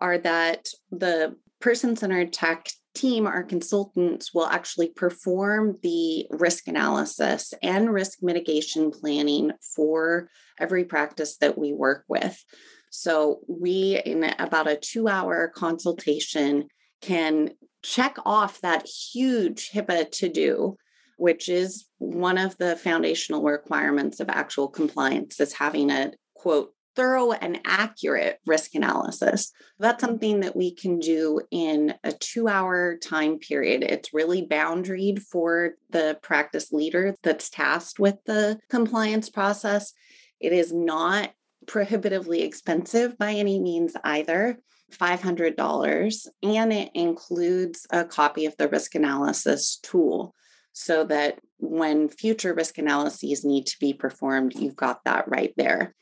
are 0.00 0.18
that 0.18 0.68
the 0.90 1.36
person 1.60 1.96
centered 1.96 2.32
tech 2.32 2.68
team, 2.94 3.26
our 3.26 3.42
consultants, 3.42 4.32
will 4.34 4.46
actually 4.46 4.88
perform 4.88 5.76
the 5.82 6.26
risk 6.30 6.66
analysis 6.68 7.52
and 7.62 7.92
risk 7.92 8.18
mitigation 8.22 8.90
planning 8.90 9.52
for 9.74 10.28
every 10.58 10.84
practice 10.84 11.36
that 11.38 11.56
we 11.58 11.72
work 11.72 12.04
with. 12.08 12.42
So, 12.90 13.40
we, 13.46 14.00
in 14.04 14.24
about 14.38 14.68
a 14.68 14.76
two 14.76 15.08
hour 15.08 15.48
consultation, 15.48 16.68
can 17.00 17.50
check 17.82 18.16
off 18.24 18.60
that 18.62 18.86
huge 18.86 19.70
HIPAA 19.72 20.10
to 20.12 20.28
do 20.28 20.76
which 21.18 21.48
is 21.48 21.86
one 21.98 22.38
of 22.38 22.56
the 22.58 22.76
foundational 22.76 23.42
requirements 23.42 24.20
of 24.20 24.28
actual 24.30 24.68
compliance 24.68 25.40
is 25.40 25.52
having 25.52 25.90
a 25.90 26.12
quote 26.34 26.72
thorough 26.94 27.30
and 27.30 27.60
accurate 27.64 28.38
risk 28.44 28.74
analysis. 28.74 29.52
That's 29.78 30.00
something 30.00 30.40
that 30.40 30.56
we 30.56 30.74
can 30.74 30.98
do 30.98 31.40
in 31.50 31.94
a 32.02 32.12
two 32.12 32.48
hour 32.48 32.96
time 32.96 33.38
period. 33.38 33.84
It's 33.84 34.14
really 34.14 34.46
boundaried 34.46 35.20
for 35.22 35.74
the 35.90 36.18
practice 36.22 36.72
leader 36.72 37.14
that's 37.22 37.50
tasked 37.50 38.00
with 38.00 38.16
the 38.26 38.58
compliance 38.68 39.28
process. 39.28 39.92
It 40.40 40.52
is 40.52 40.72
not 40.72 41.30
prohibitively 41.66 42.42
expensive 42.42 43.16
by 43.18 43.32
any 43.32 43.60
means 43.60 43.94
either. 44.02 44.58
$500 44.92 46.26
and 46.42 46.72
it 46.72 46.90
includes 46.94 47.86
a 47.90 48.06
copy 48.06 48.46
of 48.46 48.56
the 48.56 48.68
risk 48.68 48.94
analysis 48.94 49.78
tool 49.82 50.34
so 50.78 51.02
that 51.02 51.40
when 51.58 52.08
future 52.08 52.54
risk 52.54 52.78
analyses 52.78 53.44
need 53.44 53.66
to 53.66 53.76
be 53.80 53.92
performed, 53.92 54.54
you've 54.54 54.76
got 54.76 55.02
that 55.04 55.26
right 55.26 55.52
there. 55.56 55.92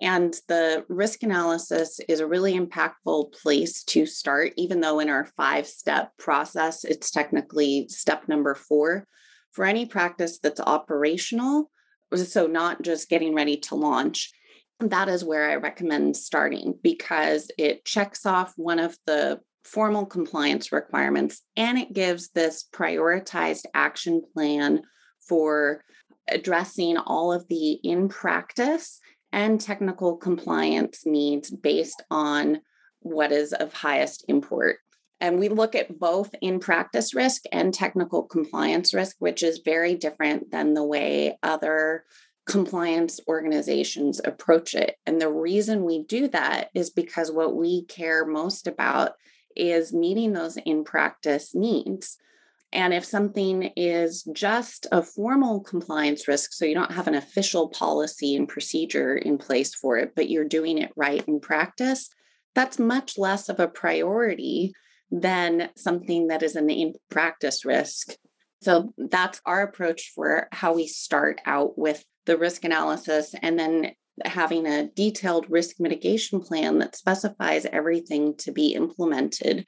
And 0.00 0.34
the 0.48 0.84
risk 0.88 1.22
analysis 1.22 2.00
is 2.08 2.18
a 2.18 2.26
really 2.26 2.58
impactful 2.58 3.32
place 3.32 3.84
to 3.84 4.04
start, 4.04 4.52
even 4.56 4.80
though 4.80 4.98
in 4.98 5.08
our 5.08 5.26
five 5.36 5.68
step 5.68 6.10
process, 6.18 6.82
it's 6.82 7.12
technically 7.12 7.86
step 7.88 8.26
number 8.26 8.56
four. 8.56 9.06
For 9.52 9.64
any 9.64 9.86
practice 9.86 10.40
that's 10.40 10.60
operational, 10.60 11.70
so 12.16 12.48
not 12.48 12.82
just 12.82 13.08
getting 13.08 13.32
ready 13.32 13.56
to 13.58 13.76
launch, 13.76 14.32
that 14.80 15.08
is 15.08 15.24
where 15.24 15.48
I 15.48 15.54
recommend 15.54 16.16
starting 16.16 16.74
because 16.82 17.48
it 17.56 17.84
checks 17.84 18.26
off 18.26 18.54
one 18.56 18.80
of 18.80 18.98
the 19.06 19.40
formal 19.66 20.06
compliance 20.06 20.72
requirements, 20.72 21.42
and 21.56 21.76
it 21.78 21.92
gives 21.92 22.30
this 22.30 22.64
prioritized 22.72 23.64
action 23.74 24.22
plan 24.32 24.82
for 25.28 25.82
addressing 26.28 26.96
all 26.96 27.32
of 27.32 27.46
the 27.48 27.72
in 27.72 28.08
practice 28.08 29.00
and 29.32 29.60
technical 29.60 30.16
compliance 30.16 31.04
needs 31.04 31.50
based 31.50 32.02
on 32.10 32.60
what 33.00 33.32
is 33.32 33.52
of 33.52 33.72
highest 33.72 34.24
import. 34.28 34.78
And 35.20 35.38
we 35.38 35.48
look 35.48 35.74
at 35.74 35.98
both 35.98 36.34
in 36.40 36.60
practice 36.60 37.14
risk 37.14 37.42
and 37.52 37.72
technical 37.72 38.22
compliance 38.22 38.92
risk, 38.94 39.16
which 39.18 39.42
is 39.42 39.62
very 39.64 39.94
different 39.94 40.50
than 40.50 40.74
the 40.74 40.84
way 40.84 41.38
other 41.42 42.04
compliance 42.46 43.18
organizations 43.26 44.20
approach 44.24 44.74
it. 44.74 44.96
And 45.06 45.20
the 45.20 45.32
reason 45.32 45.84
we 45.84 46.04
do 46.04 46.28
that 46.28 46.68
is 46.74 46.90
because 46.90 47.32
what 47.32 47.56
we 47.56 47.84
care 47.86 48.24
most 48.24 48.66
about 48.66 49.12
is 49.56 49.92
meeting 49.92 50.32
those 50.32 50.56
in 50.56 50.84
practice 50.84 51.54
needs. 51.54 52.18
And 52.72 52.92
if 52.92 53.04
something 53.04 53.70
is 53.76 54.22
just 54.32 54.86
a 54.92 55.02
formal 55.02 55.60
compliance 55.60 56.28
risk, 56.28 56.52
so 56.52 56.64
you 56.64 56.74
don't 56.74 56.92
have 56.92 57.08
an 57.08 57.14
official 57.14 57.68
policy 57.68 58.36
and 58.36 58.48
procedure 58.48 59.16
in 59.16 59.38
place 59.38 59.74
for 59.74 59.96
it, 59.96 60.12
but 60.14 60.28
you're 60.28 60.44
doing 60.44 60.78
it 60.78 60.92
right 60.96 61.24
in 61.26 61.40
practice, 61.40 62.10
that's 62.54 62.78
much 62.78 63.18
less 63.18 63.48
of 63.48 63.60
a 63.60 63.68
priority 63.68 64.72
than 65.10 65.70
something 65.76 66.28
that 66.28 66.42
is 66.42 66.56
an 66.56 66.68
in 66.68 66.94
practice 67.10 67.64
risk. 67.64 68.14
So 68.62 68.92
that's 68.96 69.40
our 69.46 69.62
approach 69.62 70.12
for 70.14 70.48
how 70.52 70.74
we 70.74 70.86
start 70.86 71.40
out 71.46 71.78
with 71.78 72.04
the 72.24 72.36
risk 72.36 72.64
analysis. 72.64 73.34
And 73.40 73.58
then 73.58 73.92
having 74.24 74.66
a 74.66 74.88
detailed 74.88 75.46
risk 75.50 75.76
mitigation 75.78 76.40
plan 76.40 76.78
that 76.78 76.96
specifies 76.96 77.66
everything 77.66 78.34
to 78.38 78.52
be 78.52 78.74
implemented 78.74 79.66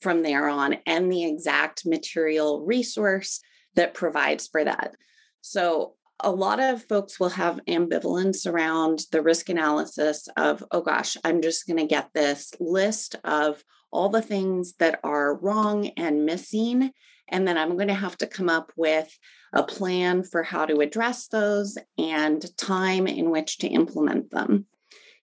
from 0.00 0.22
there 0.22 0.48
on 0.48 0.76
and 0.86 1.12
the 1.12 1.24
exact 1.24 1.84
material 1.84 2.64
resource 2.64 3.40
that 3.74 3.94
provides 3.94 4.46
for 4.48 4.64
that. 4.64 4.94
So, 5.40 5.94
a 6.22 6.30
lot 6.30 6.60
of 6.60 6.84
folks 6.84 7.18
will 7.18 7.30
have 7.30 7.60
ambivalence 7.66 8.46
around 8.46 9.00
the 9.10 9.22
risk 9.22 9.48
analysis 9.48 10.28
of, 10.36 10.62
oh 10.70 10.82
gosh, 10.82 11.16
I'm 11.24 11.40
just 11.40 11.66
going 11.66 11.78
to 11.78 11.86
get 11.86 12.10
this 12.12 12.52
list 12.60 13.16
of 13.24 13.64
all 13.90 14.10
the 14.10 14.20
things 14.22 14.74
that 14.74 15.00
are 15.02 15.38
wrong 15.38 15.88
and 15.96 16.26
missing. 16.26 16.92
And 17.30 17.46
then 17.46 17.56
I'm 17.56 17.76
going 17.76 17.88
to 17.88 17.94
have 17.94 18.18
to 18.18 18.26
come 18.26 18.48
up 18.48 18.72
with 18.76 19.08
a 19.52 19.62
plan 19.62 20.22
for 20.24 20.42
how 20.42 20.66
to 20.66 20.80
address 20.80 21.28
those 21.28 21.78
and 21.96 22.44
time 22.56 23.06
in 23.06 23.30
which 23.30 23.58
to 23.58 23.68
implement 23.68 24.30
them. 24.30 24.66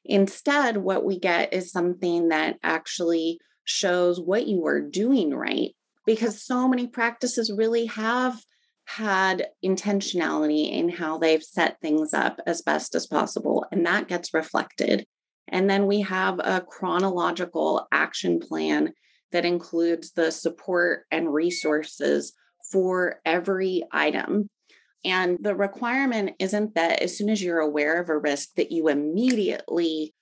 Instead, 0.06 0.78
what 0.78 1.04
we 1.04 1.20
get 1.20 1.54
is 1.54 1.72
something 1.72 2.30
that 2.30 2.58
actually 2.64 3.40
shows 3.66 4.20
what 4.20 4.48
you 4.48 4.66
are 4.66 4.82
doing 4.82 5.36
right, 5.36 5.76
because 6.06 6.42
so 6.42 6.68
many 6.68 6.88
practices 6.88 7.52
really 7.54 7.86
have 7.88 8.40
had 8.86 9.48
intentionality 9.64 10.72
in 10.72 10.88
how 10.88 11.18
they've 11.18 11.44
set 11.44 11.78
things 11.82 12.14
up 12.14 12.40
as 12.48 12.62
best 12.62 12.96
as 12.96 13.06
possible, 13.06 13.66
and 13.70 13.86
that 13.86 14.08
gets 14.08 14.34
reflected. 14.34 15.06
And 15.50 15.70
then 15.70 15.88
we 15.88 16.02
have 16.02 16.40
a 16.40 16.62
chronological 16.62 17.86
action 17.92 18.40
plan 18.40 18.94
that 19.32 19.46
includes 19.46 20.12
the 20.12 20.32
support 20.32 21.06
and 21.12 21.34
resources 21.34 22.34
for 22.72 23.22
every 23.26 23.84
item. 23.92 24.50
And 25.06 25.38
the 25.42 25.56
requirement 25.56 26.32
isn't 26.40 26.76
that 26.76 27.02
as 27.02 27.18
soon 27.18 27.30
as 27.30 27.42
you're 27.42 27.60
aware 27.60 28.02
of 28.02 28.10
a 28.10 28.18
risk 28.18 28.50
that 28.56 28.72
you 28.72 28.90
immediately 28.90 30.14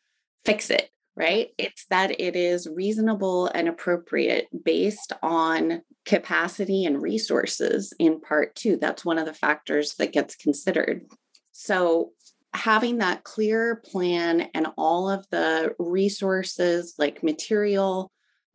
fix 0.44 0.70
it, 0.70 0.90
right? 1.16 1.50
It's 1.58 1.86
that 1.90 2.20
it 2.20 2.36
is 2.36 2.68
reasonable 2.68 3.48
and 3.48 3.68
appropriate 3.68 4.48
based 4.64 5.14
on 5.24 5.82
capacity 6.06 6.86
and 6.86 7.02
resources 7.02 7.94
in 8.00 8.22
part 8.22 8.56
two. 8.56 8.78
That's 8.78 9.06
one 9.06 9.18
of 9.18 9.26
the 9.26 9.34
factors 9.34 9.96
that 9.96 10.14
gets 10.14 10.36
considered. 10.36 11.06
So, 11.52 12.12
having 12.54 13.00
that 13.00 13.26
clear 13.26 13.82
plan 13.84 14.48
and 14.54 14.68
all 14.78 15.10
of 15.10 15.26
the 15.30 15.76
resources 15.78 16.94
like 16.98 17.22
material 17.22 18.10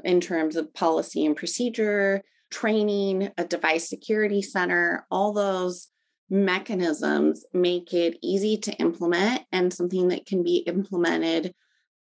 in 0.04 0.20
terms 0.20 0.56
of 0.56 0.72
policy 0.74 1.24
and 1.24 1.36
procedure, 1.36 2.22
training, 2.50 3.30
a 3.38 3.44
device 3.44 3.88
security 3.88 4.42
center, 4.42 5.06
all 5.10 5.32
those 5.32 5.88
mechanisms 6.28 7.44
make 7.52 7.92
it 7.92 8.16
easy 8.22 8.56
to 8.56 8.72
implement 8.74 9.42
and 9.50 9.72
something 9.72 10.08
that 10.08 10.26
can 10.26 10.42
be 10.42 10.58
implemented 10.58 11.52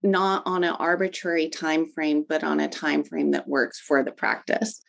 not 0.02 0.42
on 0.46 0.64
an 0.64 0.74
arbitrary 0.74 1.48
time 1.48 1.86
frame 1.90 2.24
but 2.28 2.44
on 2.44 2.60
a 2.60 2.68
time 2.68 3.04
frame 3.04 3.32
that 3.32 3.48
works 3.48 3.78
for 3.78 4.02
the 4.02 4.12
practice. 4.12 4.82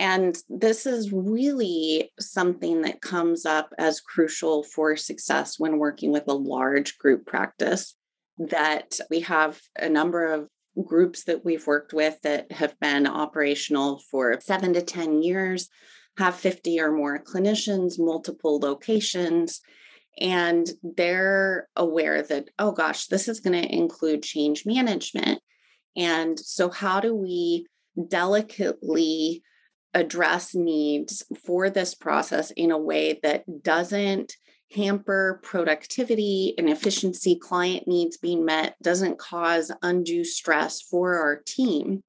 And 0.00 0.36
this 0.48 0.86
is 0.86 1.12
really 1.12 2.12
something 2.20 2.82
that 2.82 3.00
comes 3.00 3.44
up 3.44 3.72
as 3.78 4.00
crucial 4.00 4.62
for 4.62 4.96
success 4.96 5.58
when 5.58 5.78
working 5.78 6.12
with 6.12 6.24
a 6.28 6.34
large 6.34 6.98
group 6.98 7.26
practice 7.26 7.96
that 8.38 9.00
we 9.10 9.20
have 9.20 9.60
a 9.76 9.88
number 9.88 10.32
of 10.32 10.48
groups 10.86 11.24
that 11.24 11.44
we've 11.44 11.66
worked 11.66 11.92
with 11.92 12.20
that 12.22 12.52
have 12.52 12.78
been 12.80 13.06
operational 13.06 14.00
for 14.10 14.38
seven 14.40 14.72
to 14.74 14.82
10 14.82 15.22
years, 15.22 15.68
have 16.16 16.34
50 16.34 16.80
or 16.80 16.92
more 16.92 17.22
clinicians, 17.22 17.94
multiple 17.98 18.58
locations, 18.58 19.60
and 20.20 20.68
they're 20.82 21.68
aware 21.76 22.22
that, 22.22 22.48
oh 22.58 22.72
gosh, 22.72 23.06
this 23.06 23.28
is 23.28 23.40
going 23.40 23.60
to 23.60 23.74
include 23.74 24.22
change 24.22 24.66
management. 24.66 25.40
And 25.96 26.38
so, 26.38 26.70
how 26.70 27.00
do 27.00 27.14
we 27.14 27.66
delicately 28.08 29.42
address 29.94 30.54
needs 30.54 31.24
for 31.44 31.70
this 31.70 31.94
process 31.94 32.50
in 32.52 32.70
a 32.70 32.78
way 32.78 33.18
that 33.22 33.44
doesn't 33.62 34.34
hamper 34.74 35.40
productivity 35.42 36.54
and 36.58 36.68
efficiency, 36.68 37.36
client 37.36 37.88
needs 37.88 38.16
being 38.16 38.44
met, 38.44 38.76
doesn't 38.82 39.18
cause 39.18 39.72
undue 39.82 40.24
stress 40.24 40.82
for 40.82 41.16
our 41.16 41.36
team. 41.36 42.02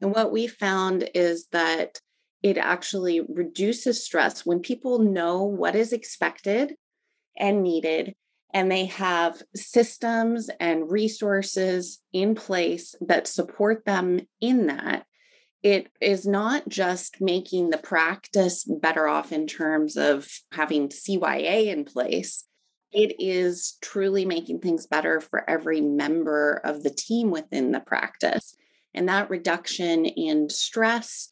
And 0.00 0.14
what 0.14 0.32
we 0.32 0.46
found 0.46 1.08
is 1.14 1.46
that 1.52 2.00
it 2.42 2.58
actually 2.58 3.20
reduces 3.20 4.04
stress 4.04 4.44
when 4.44 4.60
people 4.60 4.98
know 4.98 5.44
what 5.44 5.76
is 5.76 5.92
expected 5.92 6.74
and 7.38 7.62
needed, 7.62 8.14
and 8.52 8.70
they 8.70 8.86
have 8.86 9.42
systems 9.54 10.50
and 10.60 10.90
resources 10.90 12.00
in 12.12 12.34
place 12.34 12.94
that 13.00 13.26
support 13.26 13.84
them 13.86 14.20
in 14.40 14.66
that 14.66 15.06
it 15.62 15.88
is 16.00 16.26
not 16.26 16.68
just 16.68 17.20
making 17.20 17.70
the 17.70 17.78
practice 17.78 18.64
better 18.64 19.06
off 19.06 19.32
in 19.32 19.46
terms 19.46 19.96
of 19.96 20.28
having 20.50 20.88
CYA 20.88 21.66
in 21.68 21.84
place. 21.84 22.44
It 22.90 23.16
is 23.18 23.78
truly 23.80 24.24
making 24.24 24.58
things 24.58 24.86
better 24.86 25.20
for 25.20 25.48
every 25.48 25.80
member 25.80 26.60
of 26.64 26.82
the 26.82 26.90
team 26.90 27.30
within 27.30 27.70
the 27.70 27.80
practice. 27.80 28.56
And 28.92 29.08
that 29.08 29.30
reduction 29.30 30.04
in 30.04 30.50
stress 30.50 31.28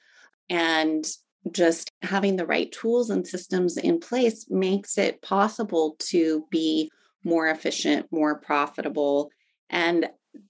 and 0.49 1.07
just 1.51 1.91
having 2.03 2.37
the 2.37 2.47
right 2.47 2.71
tools 2.71 3.11
and 3.11 3.27
systems 3.27 3.77
in 3.77 3.99
place 3.99 4.47
makes 4.49 4.97
it 4.97 5.23
possible 5.23 5.97
to 5.99 6.45
be 6.51 6.91
more 7.25 7.49
efficient, 7.49 8.07
more 8.11 8.39
profitable, 8.39 9.31
and 9.69 10.09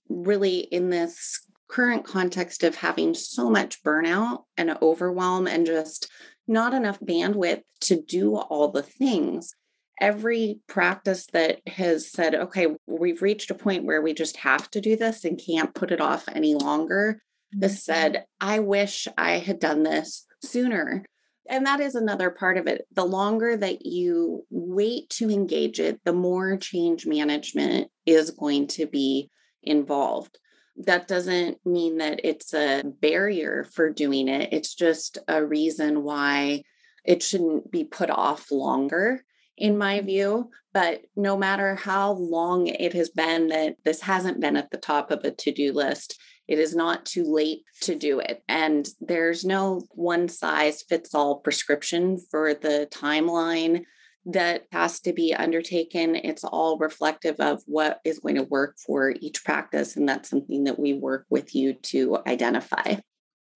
really 0.08 0.58
in 0.58 0.90
this 0.90 1.46
current 1.70 2.04
context 2.04 2.64
of 2.64 2.74
having 2.74 3.14
so 3.14 3.48
much 3.48 3.82
burnout 3.82 4.44
and 4.56 4.76
overwhelm 4.82 5.46
and 5.46 5.66
just 5.66 6.10
not 6.48 6.74
enough 6.74 6.98
bandwidth 7.00 7.62
to 7.80 8.02
do 8.02 8.36
all 8.36 8.68
the 8.68 8.82
things. 8.82 9.54
Every 10.00 10.60
practice 10.66 11.26
that 11.32 11.60
has 11.68 12.10
said, 12.10 12.34
okay, 12.34 12.68
we've 12.86 13.22
reached 13.22 13.50
a 13.50 13.54
point 13.54 13.84
where 13.84 14.02
we 14.02 14.14
just 14.14 14.38
have 14.38 14.70
to 14.70 14.80
do 14.80 14.96
this 14.96 15.24
and 15.24 15.40
can't 15.44 15.74
put 15.74 15.92
it 15.92 16.00
off 16.00 16.28
any 16.28 16.54
longer, 16.54 17.22
has 17.60 17.72
mm-hmm. 17.72 17.78
said, 17.78 18.24
I 18.40 18.60
wish 18.60 19.06
I 19.16 19.38
had 19.38 19.60
done 19.60 19.82
this 19.82 20.26
sooner. 20.42 21.04
And 21.48 21.66
that 21.66 21.80
is 21.80 21.94
another 21.94 22.30
part 22.30 22.56
of 22.56 22.66
it. 22.66 22.86
The 22.94 23.04
longer 23.04 23.56
that 23.56 23.84
you 23.84 24.44
wait 24.50 25.10
to 25.10 25.30
engage 25.30 25.78
it, 25.78 26.00
the 26.04 26.12
more 26.12 26.56
change 26.56 27.06
management 27.06 27.88
is 28.06 28.30
going 28.30 28.68
to 28.68 28.86
be 28.86 29.30
involved 29.62 30.38
that 30.76 31.08
doesn't 31.08 31.58
mean 31.66 31.98
that 31.98 32.20
it's 32.24 32.54
a 32.54 32.82
barrier 33.00 33.64
for 33.72 33.90
doing 33.90 34.28
it. 34.28 34.52
It's 34.52 34.74
just 34.74 35.18
a 35.28 35.44
reason 35.44 36.02
why 36.02 36.62
it 37.04 37.22
shouldn't 37.22 37.70
be 37.70 37.84
put 37.84 38.10
off 38.10 38.50
longer, 38.50 39.24
in 39.60 39.78
my 39.78 39.98
mm-hmm. 39.98 40.06
view. 40.06 40.50
But 40.72 41.02
no 41.16 41.36
matter 41.36 41.74
how 41.74 42.12
long 42.12 42.66
it 42.66 42.92
has 42.94 43.10
been 43.10 43.48
that 43.48 43.76
this 43.84 44.00
hasn't 44.00 44.40
been 44.40 44.56
at 44.56 44.70
the 44.70 44.78
top 44.78 45.10
of 45.10 45.24
a 45.24 45.30
to 45.30 45.52
do 45.52 45.72
list, 45.72 46.18
it 46.48 46.58
is 46.58 46.74
not 46.74 47.06
too 47.06 47.24
late 47.24 47.62
to 47.82 47.94
do 47.94 48.20
it. 48.20 48.42
And 48.48 48.88
there's 49.00 49.44
no 49.44 49.82
one 49.90 50.28
size 50.28 50.82
fits 50.82 51.14
all 51.14 51.40
prescription 51.40 52.18
for 52.30 52.54
the 52.54 52.88
timeline 52.90 53.84
that 54.26 54.66
has 54.72 55.00
to 55.00 55.12
be 55.12 55.34
undertaken. 55.34 56.14
It's 56.14 56.44
all 56.44 56.78
reflective 56.78 57.36
of 57.40 57.62
what 57.66 58.00
is 58.04 58.18
going 58.18 58.36
to 58.36 58.42
work 58.44 58.76
for 58.84 59.14
each 59.20 59.44
practice. 59.44 59.96
And 59.96 60.08
that's 60.08 60.28
something 60.28 60.64
that 60.64 60.78
we 60.78 60.92
work 60.92 61.26
with 61.30 61.54
you 61.54 61.74
to 61.74 62.18
identify. 62.26 62.96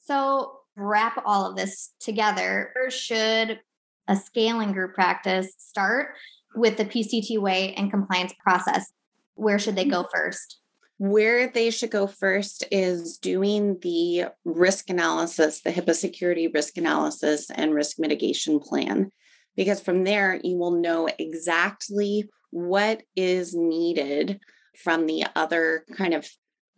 So, 0.00 0.60
wrap 0.76 1.22
all 1.24 1.48
of 1.48 1.56
this 1.56 1.92
together, 2.00 2.72
or 2.76 2.90
should 2.90 3.60
a 4.08 4.16
scaling 4.16 4.72
group 4.72 4.94
practice 4.94 5.52
start 5.58 6.14
with 6.54 6.76
the 6.76 6.84
PCT 6.84 7.38
way 7.38 7.74
and 7.74 7.90
compliance 7.90 8.34
process? 8.42 8.92
Where 9.34 9.58
should 9.58 9.76
they 9.76 9.84
go 9.84 10.02
mm-hmm. 10.02 10.16
first? 10.16 10.60
Where 10.98 11.48
they 11.48 11.70
should 11.70 11.90
go 11.90 12.06
first 12.06 12.64
is 12.70 13.18
doing 13.18 13.78
the 13.82 14.26
risk 14.44 14.90
analysis, 14.90 15.60
the 15.60 15.72
HIPAA 15.72 15.94
security 15.94 16.48
risk 16.48 16.76
analysis 16.76 17.50
and 17.50 17.74
risk 17.74 17.98
mitigation 17.98 18.60
plan 18.60 19.10
because 19.56 19.80
from 19.80 20.04
there 20.04 20.40
you 20.42 20.56
will 20.56 20.80
know 20.80 21.08
exactly 21.18 22.28
what 22.50 23.02
is 23.16 23.54
needed 23.54 24.40
from 24.82 25.06
the 25.06 25.24
other 25.34 25.84
kind 25.96 26.14
of 26.14 26.28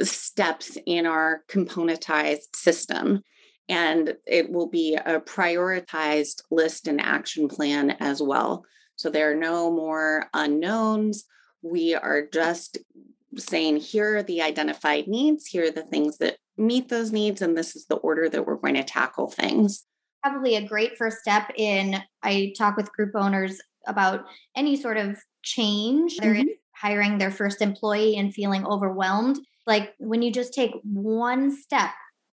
steps 0.02 0.76
in 0.86 1.06
our 1.06 1.42
componentized 1.48 2.54
system. 2.54 3.22
And 3.68 4.14
it 4.26 4.50
will 4.50 4.68
be 4.68 4.94
a 4.94 5.20
prioritized 5.20 6.42
list 6.50 6.86
and 6.86 7.00
action 7.00 7.48
plan 7.48 7.90
as 8.00 8.22
well. 8.22 8.64
So 8.96 9.10
there 9.10 9.30
are 9.32 9.36
no 9.36 9.70
more 9.70 10.28
unknowns. 10.32 11.24
We 11.62 11.94
are 11.94 12.26
just 12.32 12.78
saying 13.36 13.78
here 13.78 14.18
are 14.18 14.22
the 14.22 14.42
identified 14.42 15.08
needs, 15.08 15.46
here 15.46 15.64
are 15.64 15.70
the 15.70 15.82
things 15.82 16.18
that 16.18 16.36
meet 16.56 16.88
those 16.88 17.12
needs, 17.12 17.42
and 17.42 17.56
this 17.56 17.76
is 17.76 17.86
the 17.86 17.96
order 17.96 18.28
that 18.28 18.46
we're 18.46 18.56
going 18.56 18.74
to 18.74 18.84
tackle 18.84 19.28
things 19.28 19.84
probably 20.22 20.56
a 20.56 20.66
great 20.66 20.96
first 20.96 21.18
step 21.18 21.50
in 21.56 21.96
I 22.22 22.52
talk 22.56 22.76
with 22.76 22.92
group 22.92 23.12
owners 23.14 23.60
about 23.86 24.24
any 24.56 24.76
sort 24.76 24.96
of 24.96 25.18
change. 25.42 26.16
They're 26.16 26.34
mm-hmm. 26.34 26.48
hiring 26.74 27.18
their 27.18 27.30
first 27.30 27.62
employee 27.62 28.16
and 28.16 28.34
feeling 28.34 28.66
overwhelmed. 28.66 29.38
Like 29.66 29.94
when 29.98 30.22
you 30.22 30.32
just 30.32 30.52
take 30.52 30.72
one 30.82 31.56
step 31.56 31.90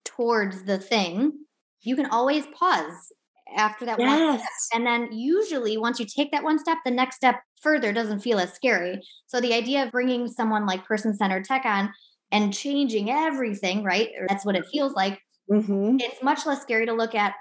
towards 0.06 0.64
the 0.64 0.78
thing, 0.78 1.34
you 1.82 1.96
can 1.96 2.08
always 2.08 2.46
pause 2.48 3.12
after 3.56 3.86
that 3.86 4.00
yes. 4.00 4.08
one 4.08 4.40
step. 4.40 4.50
And 4.74 4.86
then 4.86 5.12
usually 5.12 5.78
once 5.78 6.00
you 6.00 6.06
take 6.06 6.32
that 6.32 6.44
one 6.44 6.60
step, 6.60 6.78
the 6.86 6.92
next 6.92 7.16
step 7.16 7.42
further 7.62 7.92
doesn't 7.92 8.20
feel 8.20 8.40
as 8.40 8.54
scary. 8.54 9.00
So 9.28 9.42
the 9.42 9.54
idea 9.54 9.84
of 9.84 9.92
bringing 9.92 10.28
someone 10.28 10.66
like 10.66 10.86
person 10.86 11.16
centered 11.16 11.46
tech 11.46 11.66
on 11.66 11.92
and 12.32 12.54
changing 12.54 13.10
everything, 13.10 13.84
right? 13.84 14.10
That's 14.28 14.46
what 14.46 14.56
it 14.56 14.66
feels 14.72 14.94
like. 14.94 15.20
Mm-hmm. 15.52 15.98
It's 16.00 16.22
much 16.22 16.46
less 16.46 16.62
scary 16.62 16.86
to 16.86 16.94
look 16.94 17.16
at 17.16 17.34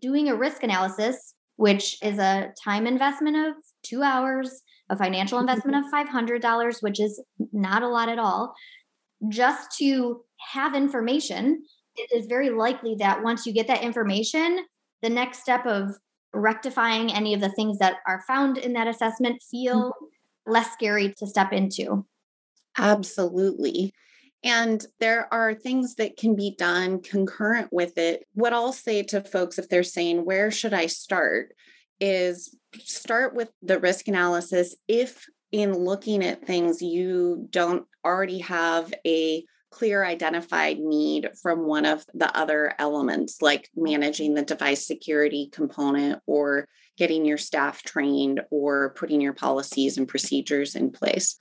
doing 0.00 0.28
a 0.28 0.34
risk 0.34 0.62
analysis, 0.62 1.34
which 1.56 1.96
is 2.02 2.18
a 2.18 2.52
time 2.62 2.86
investment 2.86 3.36
of 3.36 3.54
two 3.82 4.02
hours, 4.02 4.62
a 4.90 4.96
financial 4.96 5.38
Mm-hmm. 5.38 5.48
investment 5.48 5.84
of 5.84 5.92
$500, 5.92 6.82
which 6.82 7.00
is 7.00 7.22
not 7.52 7.82
a 7.82 7.88
lot 7.88 8.08
at 8.08 8.18
all, 8.18 8.54
just 9.28 9.76
to 9.78 10.22
have 10.52 10.74
information. 10.74 11.62
It 11.96 12.10
is 12.14 12.26
very 12.26 12.50
likely 12.50 12.96
that 12.98 13.22
once 13.22 13.46
you 13.46 13.52
get 13.52 13.68
that 13.68 13.82
information, 13.82 14.64
the 15.02 15.10
next 15.10 15.40
step 15.40 15.64
of 15.66 15.90
rectifying 16.32 17.12
any 17.12 17.34
of 17.34 17.40
the 17.40 17.50
things 17.50 17.78
that 17.78 17.96
are 18.06 18.22
found 18.26 18.58
in 18.58 18.72
that 18.72 18.88
assessment 18.88 19.40
feel 19.50 19.92
less 20.46 20.72
scary 20.72 21.14
to 21.18 21.26
step 21.26 21.52
into. 21.52 22.04
Absolutely. 22.76 23.92
And 24.44 24.84
there 25.00 25.26
are 25.32 25.54
things 25.54 25.94
that 25.96 26.16
can 26.16 26.36
be 26.36 26.54
done 26.56 27.00
concurrent 27.00 27.72
with 27.72 27.98
it. 27.98 28.24
What 28.34 28.52
I'll 28.52 28.74
say 28.74 29.02
to 29.04 29.22
folks 29.22 29.58
if 29.58 29.68
they're 29.68 29.82
saying, 29.82 30.24
Where 30.24 30.50
should 30.50 30.74
I 30.74 30.86
start? 30.86 31.54
is 32.00 32.56
start 32.80 33.34
with 33.34 33.50
the 33.62 33.78
risk 33.78 34.08
analysis. 34.08 34.76
If 34.88 35.26
in 35.52 35.72
looking 35.72 36.24
at 36.24 36.46
things, 36.46 36.82
you 36.82 37.46
don't 37.50 37.86
already 38.04 38.40
have 38.40 38.92
a 39.06 39.44
clear 39.70 40.04
identified 40.04 40.78
need 40.78 41.30
from 41.42 41.66
one 41.66 41.84
of 41.84 42.04
the 42.14 42.36
other 42.36 42.72
elements, 42.78 43.42
like 43.42 43.68
managing 43.74 44.34
the 44.34 44.42
device 44.42 44.86
security 44.86 45.48
component 45.52 46.20
or 46.26 46.68
getting 46.96 47.24
your 47.24 47.38
staff 47.38 47.82
trained 47.82 48.40
or 48.50 48.90
putting 48.90 49.20
your 49.20 49.32
policies 49.32 49.98
and 49.98 50.06
procedures 50.06 50.76
in 50.76 50.90
place. 50.90 51.40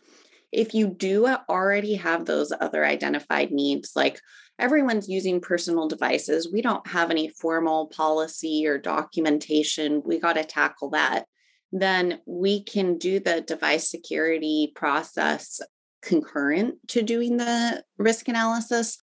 If 0.53 0.73
you 0.73 0.87
do 0.87 1.25
uh, 1.25 1.39
already 1.49 1.95
have 1.95 2.25
those 2.25 2.53
other 2.61 2.85
identified 2.85 3.51
needs, 3.51 3.93
like 3.95 4.19
everyone's 4.59 5.09
using 5.09 5.41
personal 5.41 5.87
devices, 5.87 6.51
we 6.51 6.61
don't 6.61 6.85
have 6.87 7.11
any 7.11 7.29
formal 7.29 7.87
policy 7.87 8.65
or 8.67 8.77
documentation, 8.77 10.03
we 10.05 10.19
got 10.19 10.33
to 10.33 10.43
tackle 10.43 10.91
that. 10.91 11.25
Then 11.71 12.19
we 12.27 12.63
can 12.63 12.99
do 12.99 13.19
the 13.19 13.41
device 13.41 13.89
security 13.89 14.71
process 14.75 15.59
concurrent 16.03 16.75
to 16.89 17.01
doing 17.01 17.37
the 17.37 17.83
risk 17.97 18.27
analysis 18.27 19.01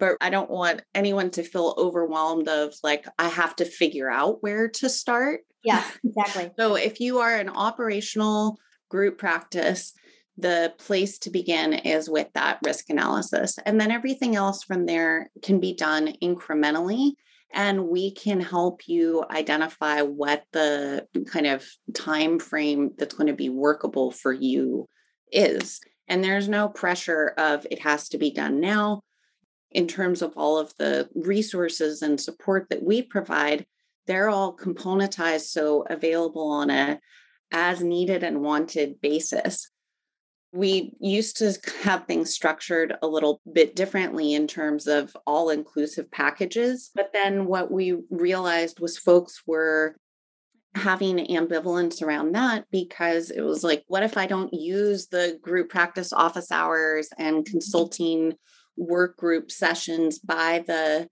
but 0.00 0.16
i 0.20 0.28
don't 0.28 0.50
want 0.50 0.82
anyone 0.96 1.30
to 1.30 1.44
feel 1.44 1.74
overwhelmed 1.78 2.48
of 2.48 2.74
like 2.82 3.06
i 3.20 3.28
have 3.28 3.54
to 3.54 3.64
figure 3.64 4.10
out 4.10 4.42
where 4.42 4.68
to 4.68 4.88
start 4.88 5.42
Yeah, 5.62 5.84
exactly. 6.04 6.50
so 6.58 6.74
if 6.74 7.00
you 7.00 7.18
are 7.18 7.36
an 7.36 7.50
operational 7.50 8.58
group 8.88 9.18
practice 9.18 9.92
the 10.40 10.74
place 10.78 11.18
to 11.20 11.30
begin 11.30 11.72
is 11.72 12.08
with 12.08 12.28
that 12.34 12.58
risk 12.64 12.90
analysis. 12.90 13.58
And 13.64 13.80
then 13.80 13.90
everything 13.90 14.36
else 14.36 14.62
from 14.62 14.86
there 14.86 15.30
can 15.42 15.60
be 15.60 15.74
done 15.74 16.14
incrementally 16.22 17.12
and 17.52 17.88
we 17.88 18.12
can 18.12 18.40
help 18.40 18.86
you 18.86 19.24
identify 19.30 20.02
what 20.02 20.44
the 20.52 21.06
kind 21.26 21.46
of 21.46 21.66
time 21.94 22.38
frame 22.38 22.92
that's 22.96 23.14
going 23.14 23.26
to 23.26 23.32
be 23.32 23.48
workable 23.48 24.12
for 24.12 24.32
you 24.32 24.88
is. 25.32 25.80
And 26.06 26.22
there's 26.22 26.48
no 26.48 26.68
pressure 26.68 27.34
of 27.36 27.66
it 27.70 27.80
has 27.80 28.08
to 28.10 28.18
be 28.18 28.30
done 28.30 28.60
now. 28.60 29.02
In 29.72 29.86
terms 29.86 30.22
of 30.22 30.32
all 30.36 30.58
of 30.58 30.72
the 30.78 31.08
resources 31.14 32.02
and 32.02 32.20
support 32.20 32.68
that 32.70 32.82
we 32.82 33.02
provide 33.02 33.66
they're 34.06 34.28
all 34.28 34.56
componentized 34.56 35.46
so 35.46 35.82
available 35.88 36.50
on 36.50 36.68
a 36.68 36.98
as 37.52 37.80
needed 37.80 38.24
and 38.24 38.40
wanted 38.42 39.00
basis 39.00 39.70
we 40.52 40.92
used 41.00 41.36
to 41.38 41.56
have 41.82 42.06
things 42.06 42.34
structured 42.34 42.94
a 43.02 43.06
little 43.06 43.40
bit 43.52 43.76
differently 43.76 44.34
in 44.34 44.46
terms 44.46 44.86
of 44.86 45.16
all 45.26 45.50
inclusive 45.50 46.10
packages. 46.10 46.90
But 46.94 47.10
then 47.12 47.46
what 47.46 47.70
we 47.70 47.98
realized 48.10 48.80
was 48.80 48.98
folks 48.98 49.42
were 49.46 49.96
having 50.74 51.18
ambivalence 51.26 52.02
around 52.02 52.32
that 52.32 52.64
because 52.70 53.30
it 53.30 53.42
was 53.42 53.62
like, 53.62 53.84
what 53.86 54.02
if 54.02 54.16
I 54.16 54.26
don't 54.26 54.52
use 54.52 55.06
the 55.06 55.38
group 55.40 55.68
practice 55.68 56.12
office 56.12 56.50
hours 56.50 57.08
and 57.18 57.36
mm-hmm. 57.36 57.50
consulting 57.50 58.34
work 58.76 59.16
group 59.16 59.50
sessions 59.50 60.18
by 60.18 60.64
the, 60.66 61.08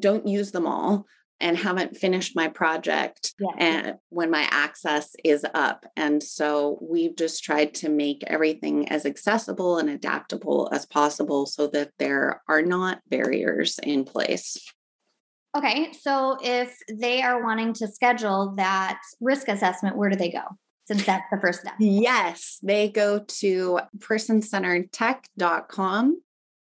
don't 0.00 0.26
use 0.26 0.50
them 0.50 0.66
all 0.66 1.06
and 1.40 1.56
haven't 1.56 1.96
finished 1.96 2.36
my 2.36 2.46
project 2.48 3.34
Yeah. 3.40 3.48
and 3.58 3.94
when 4.10 4.30
my 4.30 4.46
access 4.50 5.14
is 5.24 5.44
up 5.54 5.84
and 5.96 6.22
so 6.22 6.78
we've 6.80 7.16
just 7.16 7.42
tried 7.44 7.74
to 7.74 7.88
make 7.88 8.22
everything 8.26 8.88
as 8.88 9.04
accessible 9.04 9.78
and 9.78 9.90
adaptable 9.90 10.68
as 10.72 10.86
possible 10.86 11.46
so 11.46 11.66
that 11.68 11.90
there 11.98 12.40
are 12.48 12.62
not 12.62 13.00
barriers 13.08 13.78
in 13.82 14.04
place 14.04 14.56
Okay, 15.56 15.92
so 15.92 16.36
if 16.42 16.76
they 16.92 17.22
are 17.22 17.40
wanting 17.44 17.74
to 17.74 17.86
schedule 17.86 18.54
that 18.56 18.98
risk 19.20 19.46
assessment, 19.46 19.96
where 19.96 20.10
do 20.10 20.16
they 20.16 20.32
go? 20.32 20.42
Since 20.88 21.06
that's 21.06 21.22
the 21.30 21.38
first 21.40 21.60
step. 21.60 21.74
yes 21.78 22.58
they 22.62 22.88
go 22.88 23.20
to 23.20 23.78
personcenteredtech.com 23.98 26.20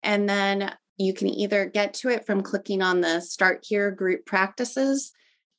and 0.04 0.30
then 0.30 0.72
you 0.98 1.14
can 1.14 1.30
either 1.30 1.66
get 1.66 1.94
to 1.94 2.10
it 2.10 2.26
from 2.26 2.42
clicking 2.42 2.82
on 2.82 3.02
the 3.02 3.22
start 3.22 3.66
here 3.68 3.92
group 3.92 4.26
practices 4.26 5.12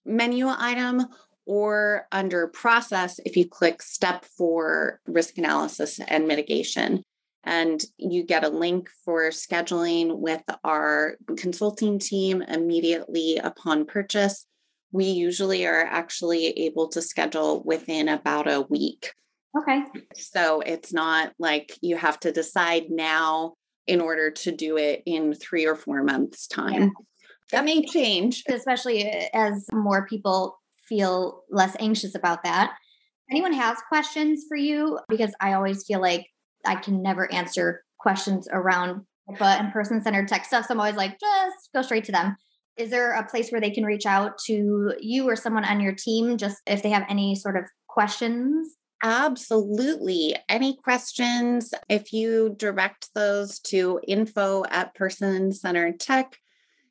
menu 0.08 0.46
item 0.48 1.06
or 1.46 2.06
under 2.12 2.48
process 2.48 3.20
if 3.24 3.36
you 3.36 3.48
click 3.48 3.80
step 3.82 4.24
four 4.24 5.00
risk 5.06 5.38
analysis 5.38 6.00
and 6.08 6.26
mitigation. 6.28 7.02
And 7.44 7.82
you 7.96 8.24
get 8.24 8.44
a 8.44 8.50
link 8.50 8.90
for 9.04 9.30
scheduling 9.30 10.18
with 10.18 10.42
our 10.64 11.16
consulting 11.38 11.98
team 11.98 12.42
immediately 12.42 13.38
upon 13.38 13.86
purchase. 13.86 14.44
We 14.92 15.06
usually 15.06 15.66
are 15.66 15.84
actually 15.84 16.46
able 16.48 16.88
to 16.88 17.00
schedule 17.00 17.62
within 17.64 18.08
about 18.08 18.50
a 18.50 18.66
week. 18.68 19.12
Okay. 19.58 19.82
so 20.14 20.60
it's 20.60 20.92
not 20.92 21.32
like 21.38 21.72
you 21.80 21.96
have 21.96 22.20
to 22.20 22.32
decide 22.32 22.90
now 22.90 23.54
in 23.88 24.00
order 24.00 24.30
to 24.30 24.52
do 24.52 24.76
it 24.76 25.02
in 25.06 25.34
three 25.34 25.66
or 25.66 25.74
four 25.74 26.04
months' 26.04 26.46
time. 26.46 26.82
Yeah. 26.82 26.88
That 27.50 27.64
may 27.64 27.84
change. 27.86 28.44
Especially 28.48 29.10
uh, 29.10 29.24
as 29.32 29.66
more 29.72 30.06
people 30.06 30.58
feel 30.88 31.42
less 31.50 31.74
anxious 31.80 32.14
about 32.14 32.44
that. 32.44 32.74
Anyone 33.30 33.54
has 33.54 33.78
questions 33.88 34.44
for 34.48 34.56
you? 34.56 34.98
Because 35.08 35.34
I 35.40 35.54
always 35.54 35.84
feel 35.86 36.00
like 36.00 36.26
I 36.66 36.76
can 36.76 37.02
never 37.02 37.32
answer 37.32 37.82
questions 37.98 38.48
around 38.52 39.06
HIPAA 39.30 39.60
and 39.60 39.72
person 39.72 40.02
centered 40.02 40.28
tech 40.28 40.44
stuff. 40.44 40.66
So 40.66 40.74
I'm 40.74 40.80
always 40.80 40.96
like, 40.96 41.18
just 41.18 41.70
go 41.74 41.82
straight 41.82 42.04
to 42.04 42.12
them. 42.12 42.36
Is 42.76 42.90
there 42.90 43.12
a 43.12 43.26
place 43.26 43.50
where 43.50 43.60
they 43.60 43.70
can 43.70 43.84
reach 43.84 44.06
out 44.06 44.38
to 44.46 44.94
you 45.00 45.28
or 45.28 45.36
someone 45.36 45.64
on 45.64 45.80
your 45.80 45.94
team 45.94 46.38
just 46.38 46.58
if 46.66 46.82
they 46.82 46.90
have 46.90 47.04
any 47.08 47.34
sort 47.34 47.56
of 47.56 47.64
questions? 47.88 48.76
Absolutely. 49.02 50.36
Any 50.48 50.76
questions? 50.76 51.72
If 51.88 52.12
you 52.12 52.54
direct 52.58 53.10
those 53.14 53.60
to 53.60 54.00
info 54.06 54.64
at 54.70 54.94
person 54.94 55.52
centered 55.52 56.00
tech, 56.00 56.36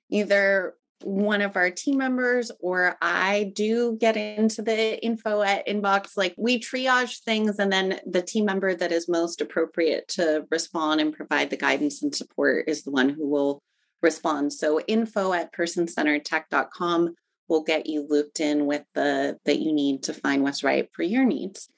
either 0.09 0.75
one 1.03 1.41
of 1.41 1.55
our 1.55 1.69
team 1.69 1.97
members 1.97 2.51
or 2.59 2.97
I 3.01 3.51
do 3.55 3.97
get 3.99 4.17
into 4.17 4.61
the 4.61 5.03
info 5.03 5.41
at 5.41 5.67
inbox. 5.67 6.17
Like 6.17 6.33
we 6.37 6.59
triage 6.59 7.19
things, 7.19 7.59
and 7.59 7.71
then 7.71 7.99
the 8.05 8.21
team 8.21 8.45
member 8.45 8.73
that 8.73 8.91
is 8.91 9.07
most 9.07 9.41
appropriate 9.41 10.07
to 10.09 10.45
respond 10.49 11.01
and 11.01 11.13
provide 11.13 11.49
the 11.49 11.57
guidance 11.57 12.01
and 12.01 12.15
support 12.15 12.67
is 12.67 12.83
the 12.83 12.91
one 12.91 13.09
who 13.09 13.27
will 13.27 13.61
respond. 14.01 14.53
So 14.53 14.79
info 14.81 15.33
at 15.33 15.53
personcenteredtech.com 15.53 17.15
will 17.47 17.63
get 17.63 17.85
you 17.85 18.05
looped 18.07 18.39
in 18.39 18.65
with 18.65 18.83
the 18.93 19.37
that 19.45 19.59
you 19.59 19.73
need 19.73 20.03
to 20.03 20.13
find 20.13 20.43
what's 20.43 20.63
right 20.63 20.89
for 20.93 21.03
your 21.03 21.25
needs. 21.25 21.69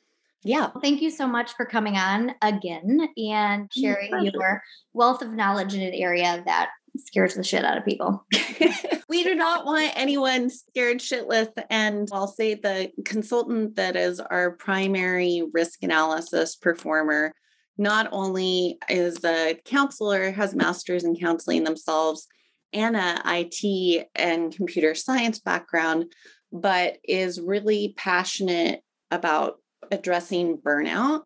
Yeah. 0.43 0.69
Thank 0.81 1.01
you 1.01 1.09
so 1.09 1.27
much 1.27 1.53
for 1.53 1.65
coming 1.65 1.95
on 1.97 2.33
again 2.41 3.09
and 3.17 3.69
sharing 3.73 4.09
pleasure. 4.09 4.31
your 4.33 4.63
wealth 4.93 5.21
of 5.21 5.31
knowledge 5.31 5.73
in 5.73 5.81
an 5.81 5.93
area 5.93 6.41
that 6.45 6.69
scares 6.97 7.35
the 7.35 7.43
shit 7.43 7.65
out 7.65 7.77
of 7.77 7.85
people. 7.85 8.25
we 9.09 9.23
do 9.23 9.35
not 9.35 9.65
want 9.65 9.91
anyone 9.95 10.49
scared 10.49 10.99
shitless. 10.99 11.49
And 11.69 12.07
I'll 12.11 12.27
say 12.27 12.55
the 12.55 12.91
consultant 13.05 13.75
that 13.75 13.95
is 13.95 14.19
our 14.19 14.51
primary 14.51 15.43
risk 15.53 15.83
analysis 15.83 16.55
performer 16.55 17.33
not 17.77 18.09
only 18.11 18.77
is 18.89 19.23
a 19.23 19.57
counselor, 19.65 20.31
has 20.31 20.53
masters 20.53 21.05
in 21.05 21.15
counseling 21.15 21.63
themselves 21.63 22.27
and 22.73 22.95
a 22.95 23.21
IT 23.25 24.07
and 24.15 24.53
computer 24.53 24.93
science 24.93 25.39
background, 25.39 26.11
but 26.51 26.97
is 27.05 27.39
really 27.39 27.93
passionate 27.97 28.81
about 29.11 29.59
addressing 29.91 30.57
burnout. 30.57 31.23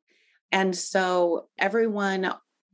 And 0.52 0.76
so 0.76 1.48
everyone 1.58 2.32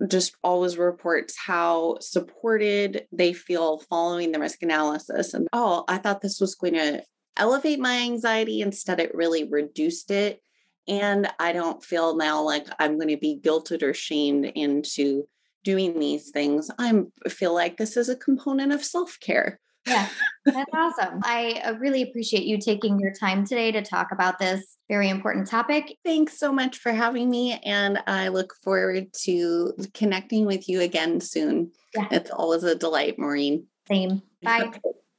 just 0.07 0.35
always 0.43 0.77
reports 0.77 1.35
how 1.37 1.97
supported 1.99 3.05
they 3.11 3.33
feel 3.33 3.79
following 3.89 4.31
the 4.31 4.39
risk 4.39 4.61
analysis. 4.63 5.33
And 5.33 5.47
oh, 5.53 5.83
I 5.87 5.97
thought 5.97 6.21
this 6.21 6.39
was 6.39 6.55
going 6.55 6.75
to 6.75 7.03
elevate 7.37 7.79
my 7.79 7.99
anxiety. 7.99 8.61
Instead, 8.61 8.99
it 8.99 9.15
really 9.15 9.45
reduced 9.49 10.11
it. 10.11 10.41
And 10.87 11.29
I 11.39 11.51
don't 11.51 11.83
feel 11.83 12.15
now 12.15 12.41
like 12.41 12.67
I'm 12.79 12.97
going 12.97 13.09
to 13.09 13.17
be 13.17 13.39
guilted 13.43 13.83
or 13.83 13.93
shamed 13.93 14.45
into 14.45 15.27
doing 15.63 15.99
these 15.99 16.31
things. 16.31 16.71
I 16.79 17.01
feel 17.27 17.53
like 17.53 17.77
this 17.77 17.97
is 17.97 18.09
a 18.09 18.15
component 18.15 18.71
of 18.71 18.83
self 18.83 19.17
care. 19.21 19.59
Yeah, 19.89 20.07
that's 20.45 20.71
awesome. 20.73 21.19
I 21.23 21.61
uh, 21.65 21.73
really 21.73 22.01
appreciate 22.01 22.43
you 22.43 22.59
taking 22.59 22.99
your 22.99 23.11
time 23.13 23.45
today 23.45 23.71
to 23.71 23.81
talk 23.81 24.11
about 24.11 24.39
this 24.39 24.77
very 24.87 25.09
important 25.09 25.47
topic. 25.47 25.97
Thanks 26.05 26.37
so 26.37 26.51
much 26.51 26.77
for 26.77 26.91
having 26.91 27.29
me. 27.29 27.59
And 27.63 27.99
I 28.07 28.29
look 28.29 28.53
forward 28.63 29.11
to 29.23 29.73
connecting 29.93 30.45
with 30.45 30.69
you 30.69 30.81
again 30.81 31.21
soon. 31.21 31.71
Yeah. 31.95 32.07
It's 32.11 32.31
always 32.31 32.63
a 32.63 32.75
delight, 32.75 33.17
Maureen. 33.17 33.65
Same. 33.87 34.21
Bye. 34.43 34.71